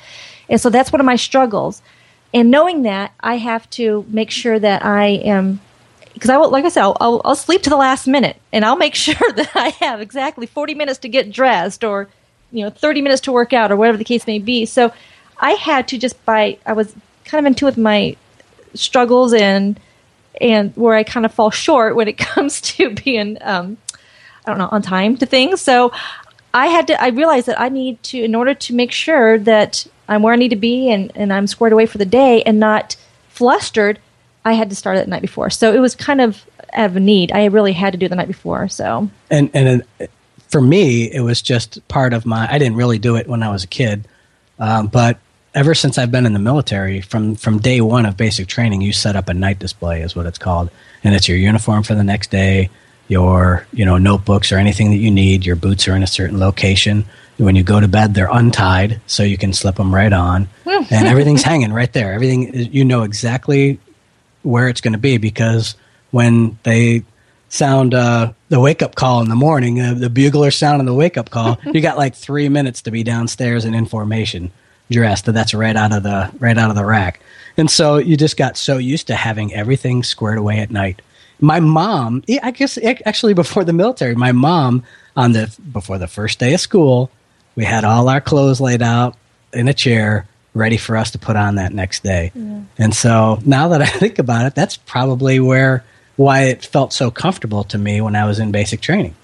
[0.50, 1.82] And so that's one of my struggles.
[2.34, 5.62] And knowing that, I have to make sure that I am
[6.14, 8.76] because I will, like I said, I'll, I'll, sleep to the last minute, and I'll
[8.76, 12.10] make sure that I have exactly forty minutes to get dressed, or
[12.52, 14.66] you know, thirty minutes to work out, or whatever the case may be.
[14.66, 14.92] So
[15.40, 16.94] I had to just by I was
[17.26, 18.16] kind of in tune with my
[18.74, 19.80] struggles and
[20.40, 23.78] and where I kind of fall short when it comes to being um,
[24.46, 25.62] I don't know on time to things.
[25.62, 25.92] So
[26.54, 29.86] I had to I realized that I need to in order to make sure that
[30.08, 32.60] I'm where I need to be and, and I'm squared away for the day and
[32.60, 32.96] not
[33.30, 34.00] flustered.
[34.46, 35.50] I had to start it the night before.
[35.50, 37.32] So it was kind of out of a need.
[37.32, 38.68] I really had to do it the night before.
[38.70, 39.84] So and and
[40.50, 42.48] for me, it was just part of my.
[42.50, 44.08] I didn't really do it when I was a kid,
[44.60, 45.20] um, but
[45.54, 48.94] ever since I've been in the military, from from day one of basic training, you
[48.94, 50.70] set up a night display, is what it's called,
[51.04, 52.70] and it's your uniform for the next day,
[53.08, 55.46] your you know notebooks or anything that you need.
[55.46, 57.06] Your boots are in a certain location.
[57.38, 60.92] When you go to bed, they're untied, so you can slip them right on, and
[60.92, 62.14] everything's hanging right there.
[62.14, 63.80] Everything you know exactly
[64.42, 65.76] where it's going to be because
[66.12, 67.04] when they
[67.50, 70.94] sound uh, the wake up call in the morning, uh, the bugler sound sounding the
[70.94, 74.52] wake up call, you got like three minutes to be downstairs in information
[74.92, 75.26] dressed.
[75.26, 77.20] That's right out of the right out of the rack.
[77.58, 81.02] And so you just got so used to having everything squared away at night.
[81.40, 84.84] My mom, I guess actually before the military, my mom
[85.16, 87.12] on the before the first day of school,
[87.58, 89.18] we had all our clothes laid out
[89.52, 92.32] in a chair ready for us to put on that next day.
[92.34, 92.62] Yeah.
[92.78, 95.84] And so now that I think about it, that's probably where
[96.16, 99.16] why it felt so comfortable to me when I was in basic training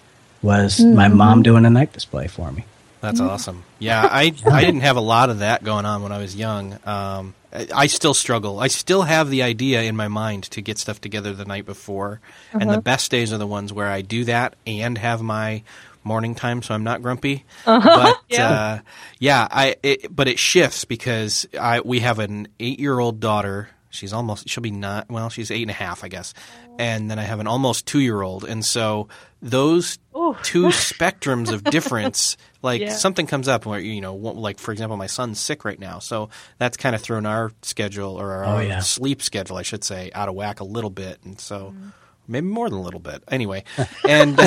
[0.41, 0.95] was mm-hmm.
[0.95, 2.65] my mom doing a night display for me.
[3.01, 3.29] That's mm-hmm.
[3.29, 3.63] awesome.
[3.79, 6.73] Yeah, I I didn't have a lot of that going on when I was young.
[6.86, 8.59] Um, I, I, still struggle.
[8.59, 12.21] I still have the idea in my mind to get stuff together the night before,
[12.53, 12.59] uh-huh.
[12.61, 15.63] and the best days are the ones where I do that and have my
[16.06, 17.45] morning time, so I'm not grumpy.
[17.66, 18.01] Uh-huh.
[18.04, 18.80] But yeah, uh,
[19.20, 23.70] yeah I it, but it shifts because I we have an eight year old daughter.
[23.89, 25.30] She's almost she'll be not well.
[25.30, 26.34] She's eight and a half, I guess.
[26.78, 29.08] And then I have an almost two year old, and so
[29.41, 30.36] those Ooh.
[30.43, 32.93] two spectrums of difference, like yeah.
[32.93, 36.30] something comes up where you know, like for example, my son's sick right now, so
[36.58, 38.80] that's kind of thrown our schedule or our oh, yeah.
[38.80, 41.74] sleep schedule, I should say, out of whack a little bit, and so.
[41.78, 41.93] Mm
[42.34, 43.23] maybe more than a little bit.
[43.29, 43.63] Anyway,
[44.07, 44.38] and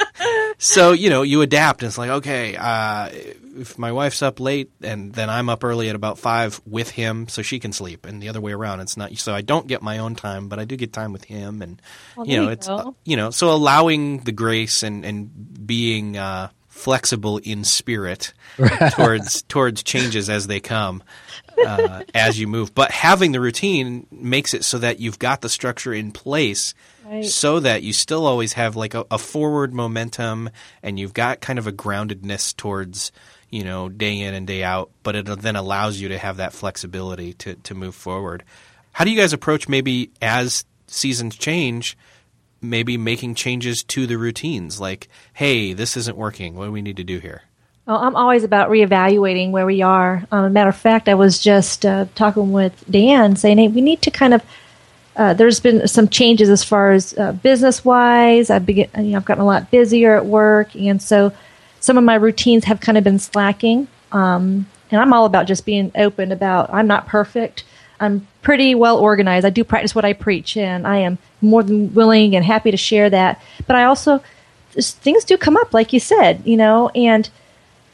[0.58, 1.82] so you know you adapt.
[1.82, 3.10] And it's like okay, uh,
[3.56, 7.28] if my wife's up late and then I'm up early at about five with him,
[7.28, 8.80] so she can sleep, and the other way around.
[8.80, 11.24] It's not so I don't get my own time, but I do get time with
[11.24, 11.82] him, and
[12.16, 16.16] well, you know you it's uh, you know so allowing the grace and and being.
[16.16, 18.34] Uh, flexible in spirit
[18.90, 21.04] towards towards changes as they come
[21.64, 25.48] uh, as you move but having the routine makes it so that you've got the
[25.48, 26.74] structure in place
[27.04, 27.24] Right.
[27.24, 30.48] so that you still always have like a, a, forward momentum
[30.82, 33.12] and you've got kind of a groundedness towards
[33.50, 36.54] you know day in and day out but it then allows you to have that
[36.54, 38.42] flexibility to, to move forward
[38.92, 41.96] how do you guys approach maybe as seasons change
[42.62, 46.96] maybe making changes to the routines like hey this isn't working what do we need
[46.96, 47.42] to do here
[47.86, 50.24] well, I'm always about reevaluating where we are.
[50.32, 54.00] Um, matter of fact, I was just uh, talking with Dan, saying, "Hey, we need
[54.02, 54.42] to kind of
[55.16, 58.50] uh, there's been some changes as far as uh, business wise.
[58.50, 61.32] I've begin, you know, I've gotten a lot busier at work, and so
[61.80, 63.88] some of my routines have kind of been slacking.
[64.12, 67.64] Um, and I'm all about just being open about I'm not perfect.
[68.00, 69.46] I'm pretty well organized.
[69.46, 72.76] I do practice what I preach, and I am more than willing and happy to
[72.76, 73.40] share that.
[73.66, 74.22] But I also
[74.72, 77.28] things do come up, like you said, you know, and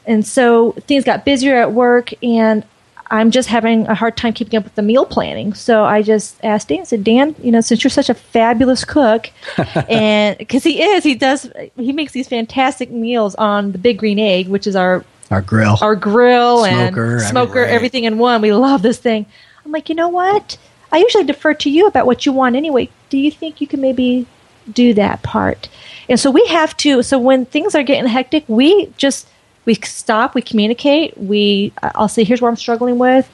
[0.05, 2.63] and so things got busier at work, and
[3.11, 5.53] I'm just having a hard time keeping up with the meal planning.
[5.53, 8.85] So I just asked Dan, I said, Dan, you know, since you're such a fabulous
[8.85, 9.29] cook,
[9.89, 14.17] and because he is, he does, he makes these fantastic meals on the Big Green
[14.17, 17.75] Egg, which is our our grill, our grill smoker, and smoker, everything.
[17.75, 18.41] everything in one.
[18.41, 19.25] We love this thing.
[19.65, 20.57] I'm like, you know what?
[20.91, 22.89] I usually defer to you about what you want anyway.
[23.09, 24.25] Do you think you can maybe
[24.71, 25.69] do that part?
[26.09, 27.03] And so we have to.
[27.03, 29.27] So when things are getting hectic, we just
[29.65, 31.17] we stop, we communicate.
[31.17, 33.29] We I'll say, here's where I'm struggling with.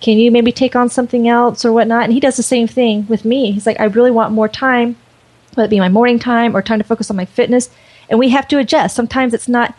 [0.00, 2.04] Can you maybe take on something else or whatnot?
[2.04, 3.52] And he does the same thing with me.
[3.52, 4.96] He's like, I really want more time,
[5.54, 7.70] whether it be my morning time or time to focus on my fitness.
[8.10, 8.94] And we have to adjust.
[8.94, 9.74] Sometimes it's not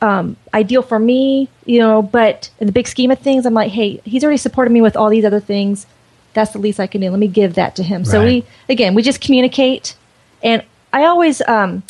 [0.00, 3.72] um, ideal for me, you know, but in the big scheme of things, I'm like,
[3.72, 5.86] hey, he's already supported me with all these other things.
[6.34, 7.10] That's the least I can do.
[7.10, 8.04] Let me give that to him.
[8.04, 9.94] So we, again, we just communicate
[10.42, 11.82] And I always, um,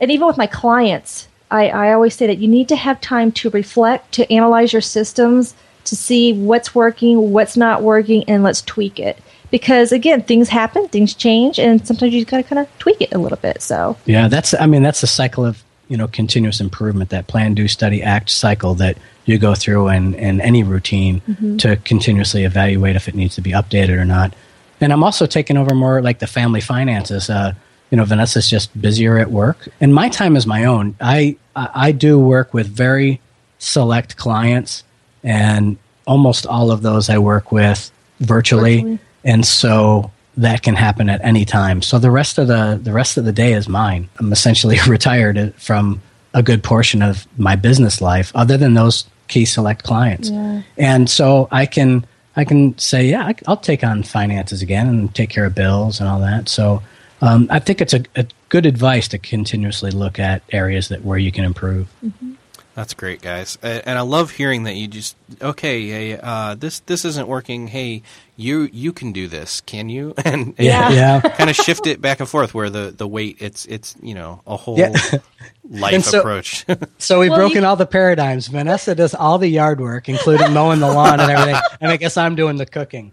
[0.00, 3.32] and even with my clients, I, I always say that you need to have time
[3.32, 8.62] to reflect, to analyze your systems, to see what's working, what's not working, and let's
[8.62, 9.18] tweak it.
[9.50, 13.18] Because again, things happen, things change, and sometimes you gotta kind of tweak it a
[13.18, 13.62] little bit.
[13.62, 17.54] So yeah, that's I mean that's the cycle of you know continuous improvement, that plan,
[17.54, 21.56] do, study, act cycle that you go through in, in any routine mm-hmm.
[21.58, 24.34] to continuously evaluate if it needs to be updated or not.
[24.80, 27.28] And I'm also taking over more like the family finances.
[27.28, 27.54] Uh,
[27.90, 30.94] you know, Vanessa's just busier at work, and my time is my own.
[31.00, 33.20] I I do work with very
[33.58, 34.84] select clients,
[35.22, 35.76] and
[36.06, 38.98] almost all of those I work with virtually, virtually.
[39.24, 41.82] and so that can happen at any time.
[41.82, 44.08] So the rest of the the rest of the day is mine.
[44.18, 46.02] I'm essentially retired from
[46.34, 50.62] a good portion of my business life, other than those key select clients, yeah.
[50.76, 52.06] and so I can
[52.38, 56.08] I can say, yeah, I'll take on finances again and take care of bills and
[56.08, 56.48] all that.
[56.48, 56.82] So
[57.20, 61.18] um, I think it's a, a, good advice to continuously look at areas that where
[61.18, 61.88] you can improve.
[62.04, 62.34] Mm-hmm.
[62.78, 66.16] That's great, guys, and I love hearing that you just okay.
[66.16, 67.66] Uh, this this isn't working.
[67.66, 68.04] Hey,
[68.36, 70.14] you you can do this, can you?
[70.24, 71.20] And, yeah, yeah.
[71.20, 74.42] kind of shift it back and forth where the the weight it's it's you know
[74.46, 74.92] a whole yeah.
[75.68, 76.64] life so, approach.
[76.98, 77.68] so we've well, broken you...
[77.68, 78.46] all the paradigms.
[78.46, 82.16] Vanessa does all the yard work, including mowing the lawn and everything, and I guess
[82.16, 83.10] I'm doing the cooking.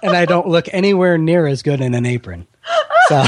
[0.00, 2.46] and I don't look anywhere near as good in an apron.
[3.10, 3.16] So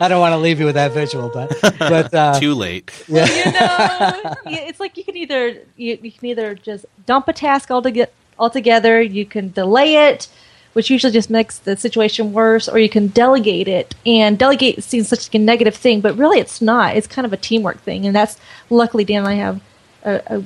[0.00, 2.90] I don't want to leave you with that visual, but but uh, too late.
[3.06, 3.28] Yeah.
[3.28, 7.32] Well, you know, it's like you can either you, you can either just dump a
[7.32, 9.00] task altogether, altogether.
[9.00, 10.26] You can delay it,
[10.72, 13.94] which usually just makes the situation worse, or you can delegate it.
[14.04, 16.96] And delegate seems such a negative thing, but really it's not.
[16.96, 18.36] It's kind of a teamwork thing, and that's
[18.68, 19.60] luckily Dan and I have
[20.02, 20.44] a, a,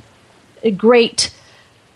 [0.64, 1.34] a great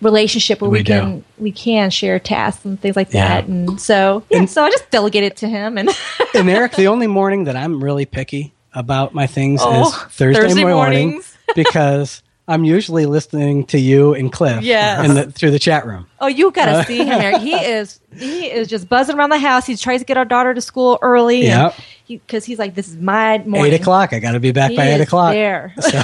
[0.01, 3.41] relationship where we, we can we can share tasks and things like yeah.
[3.41, 3.49] that.
[3.49, 5.79] And so yeah, and, so I just delegate it to him.
[5.79, 5.89] And
[6.35, 10.43] and Erik, the only morning that I'm really picky about my things oh, is Thursday,
[10.43, 11.23] Thursday morning
[11.55, 15.05] because I'm usually listening to you and Cliff yes.
[15.05, 16.07] in the, through the chat room.
[16.19, 17.39] Oh, you got to uh, see him there.
[17.39, 19.67] He is he is just buzzing around the house.
[19.67, 21.45] He tries to get our daughter to school early.
[21.45, 21.75] Yeah.
[22.09, 23.75] Because he, he's like, this is my morning.
[23.75, 24.15] Eight o'clock.
[24.15, 25.35] I got to be back he by eight o'clock.
[25.35, 25.75] There.
[25.81, 26.03] So.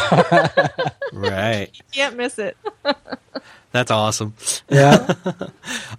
[1.13, 1.71] right.
[1.73, 2.57] You can't miss it.
[3.73, 4.35] That's awesome.
[4.69, 5.15] Yeah.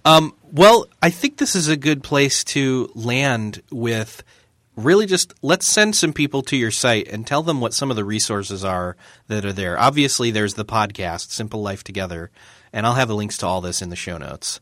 [0.04, 4.22] um, well, I think this is a good place to land with
[4.76, 7.96] really just let's send some people to your site and tell them what some of
[7.96, 8.96] the resources are
[9.28, 9.78] that are there.
[9.78, 12.30] Obviously, there's the podcast, Simple Life Together,
[12.72, 14.60] and I'll have the links to all this in the show notes.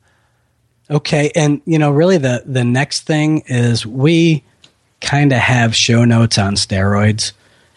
[0.91, 4.45] Okay, and you know, really the the next thing is we
[5.01, 7.33] kind of have show notes on steroids,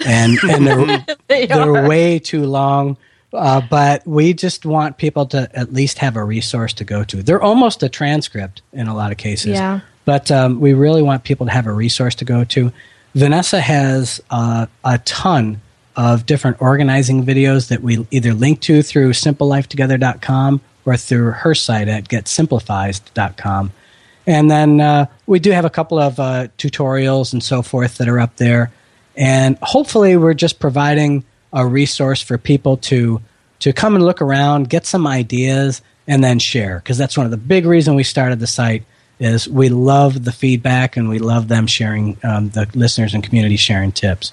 [0.06, 2.98] and and they're they they're way too long.
[3.34, 7.22] Uh, but we just want people to at least have a resource to go to.
[7.22, 9.52] They're almost a transcript in a lot of cases.
[9.52, 9.82] Yeah.
[10.08, 12.72] But um, we really want people to have a resource to go to.
[13.14, 15.60] Vanessa has uh, a ton
[15.98, 21.90] of different organizing videos that we either link to through simplelifetogether.com or through her site
[21.90, 23.74] at getsimplified.com.
[24.26, 28.08] And then uh, we do have a couple of uh, tutorials and so forth that
[28.08, 28.72] are up there.
[29.18, 33.22] And hopefully, we're just providing a resource for people to
[33.60, 36.78] to come and look around, get some ideas, and then share.
[36.80, 38.86] Because that's one of the big reasons we started the site
[39.20, 43.58] is we love the feedback and we love them sharing um, the listeners and community
[43.58, 44.32] sharing tips.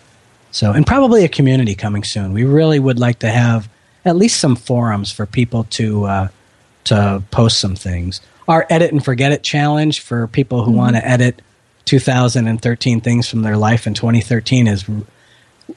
[0.51, 2.33] So, and probably a community coming soon.
[2.33, 3.69] We really would like to have
[4.05, 6.29] at least some forums for people to uh,
[6.85, 8.21] to post some things.
[8.47, 10.79] Our edit and forget it challenge for people who mm-hmm.
[10.79, 11.41] want to edit
[11.87, 14.85] 2013 things from their life in 2013 is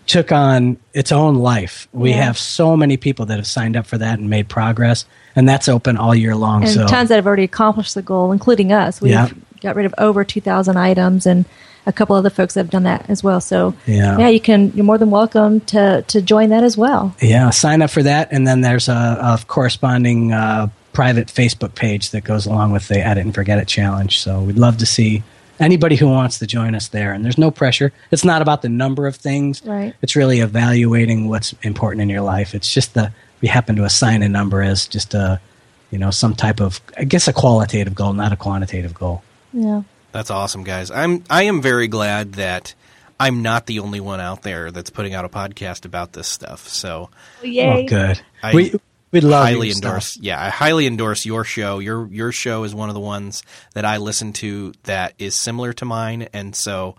[0.06, 1.88] took on its own life.
[1.94, 2.24] We yeah.
[2.24, 5.68] have so many people that have signed up for that and made progress, and that's
[5.68, 6.64] open all year long.
[6.64, 6.88] And so.
[6.88, 9.02] tons that have already accomplished the goal, including us.
[9.02, 9.30] We've yeah.
[9.62, 11.46] got rid of over 2,000 items, and
[11.86, 13.40] a couple other folks that have done that as well.
[13.40, 14.72] So yeah, yeah, you can.
[14.74, 17.16] You're more than welcome to to join that as well.
[17.22, 22.12] Yeah, sign up for that, and then there's a, a corresponding uh, private Facebook page
[22.12, 24.20] that goes along with the Edit and Forget It challenge.
[24.20, 25.24] So we'd love to see
[25.60, 27.14] anybody who wants to join us there.
[27.14, 27.92] And there's no pressure.
[28.12, 29.64] It's not about the number of things.
[29.66, 29.94] Right.
[30.02, 32.56] It's really evaluating what's important in your life.
[32.56, 35.40] It's just the we happen to assign a number as just a
[35.92, 39.24] you know some type of I guess a qualitative goal, not a quantitative goal.
[39.54, 39.84] Yeah.
[40.12, 40.90] That's awesome, guys.
[40.92, 42.74] I'm I am very glad that
[43.20, 46.68] I'm not the only one out there that's putting out a podcast about this stuff.
[46.68, 47.10] So,
[47.42, 47.84] oh, yay!
[47.84, 48.22] Oh, good.
[48.44, 48.80] I, we
[49.12, 50.14] We'd love highly endorse.
[50.14, 50.24] Stuff.
[50.24, 51.80] Yeah, I highly endorse your show.
[51.80, 53.44] Your your show is one of the ones
[53.74, 56.96] that I listen to that is similar to mine, and so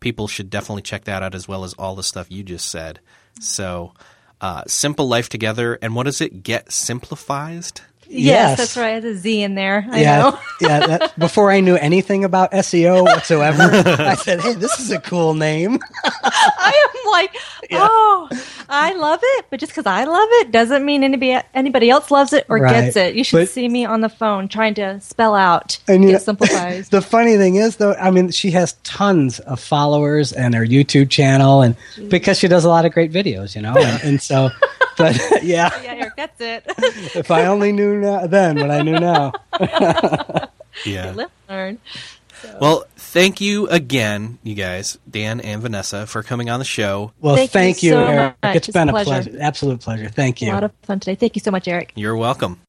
[0.00, 3.00] people should definitely check that out as well as all the stuff you just said.
[3.40, 3.92] So,
[4.40, 6.42] uh, simple life together, and what is it?
[6.42, 7.80] Get simplified.
[8.10, 9.00] Yes, that's right.
[9.02, 9.86] There's a Z in there.
[9.90, 10.38] I yeah, know.
[10.60, 10.86] yeah.
[10.86, 15.34] That, before I knew anything about SEO whatsoever, I said, "Hey, this is a cool
[15.34, 17.36] name." I am like,
[17.72, 18.28] oh,
[18.68, 22.32] I love it, but just because I love it doesn't mean anybody anybody else loves
[22.32, 22.84] it or Right.
[22.84, 23.14] gets it.
[23.14, 26.14] You should But- see me on the phone trying to spell out And you get
[26.14, 26.88] know- simplifies.
[26.88, 31.10] The funny thing is, though, I mean, she has tons of followers and her YouTube
[31.10, 31.76] channel, and
[32.08, 34.48] because she does a lot of great videos, you know, and, and so,
[34.98, 36.64] but yeah, yeah, Erik, that's it.
[37.16, 39.32] if I only knew now, then what I knew now.
[40.84, 41.12] Yeah.
[41.12, 41.78] Live, learn.
[42.60, 47.12] Well, thank you again, you guys, Dan and Vanessa, for coming on the show.
[47.20, 48.34] Well, Thank thank, you you, so Erik.
[48.42, 48.56] much.
[48.56, 49.10] It's It's been a a pleasure.
[49.30, 50.08] pleasure, absolute pleasure.
[50.08, 50.52] Thank you.
[50.52, 51.16] A lot of fun today.
[51.16, 51.92] Thank you so much, Erik.
[51.96, 52.60] You're welcome.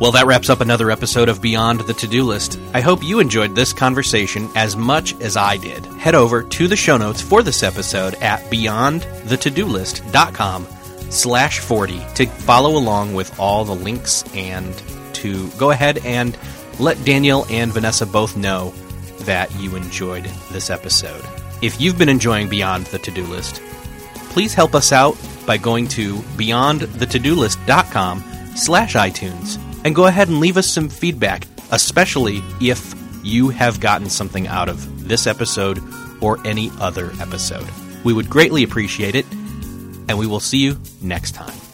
[0.00, 2.60] Well, that wraps up another episode of Beyond the To Do List.
[2.72, 5.84] I hope you enjoyed this conversation as much as I did.
[5.86, 10.68] Head over to the show notes for this episode at beyondthetodolist.com
[11.10, 14.80] slash 40 to follow along with all the links and
[15.14, 16.38] to go ahead and
[16.78, 18.72] let Daniel and Vanessa both know
[19.22, 21.24] that you enjoyed this episode.
[21.60, 23.60] If you've been enjoying Beyond the To Do List,
[24.30, 28.22] please help us out by going to beyondthetodolist.com
[28.54, 34.08] slash iTunes and go ahead and leave us some feedback, especially if you have gotten
[34.08, 35.80] something out of this episode
[36.20, 37.66] or any other episode.
[38.04, 39.26] We would greatly appreciate it,
[40.08, 41.67] and we will see you next time.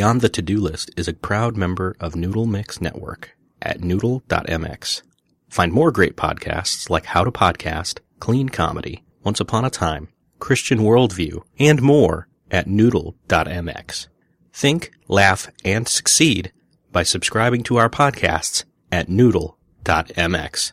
[0.00, 5.02] Beyond the To Do List is a proud member of Noodle Mix Network at noodle.mx.
[5.50, 10.78] Find more great podcasts like How to Podcast, Clean Comedy, Once Upon a Time, Christian
[10.78, 14.06] Worldview, and more at noodle.mx.
[14.54, 16.50] Think, laugh, and succeed
[16.90, 20.72] by subscribing to our podcasts at noodle.mx.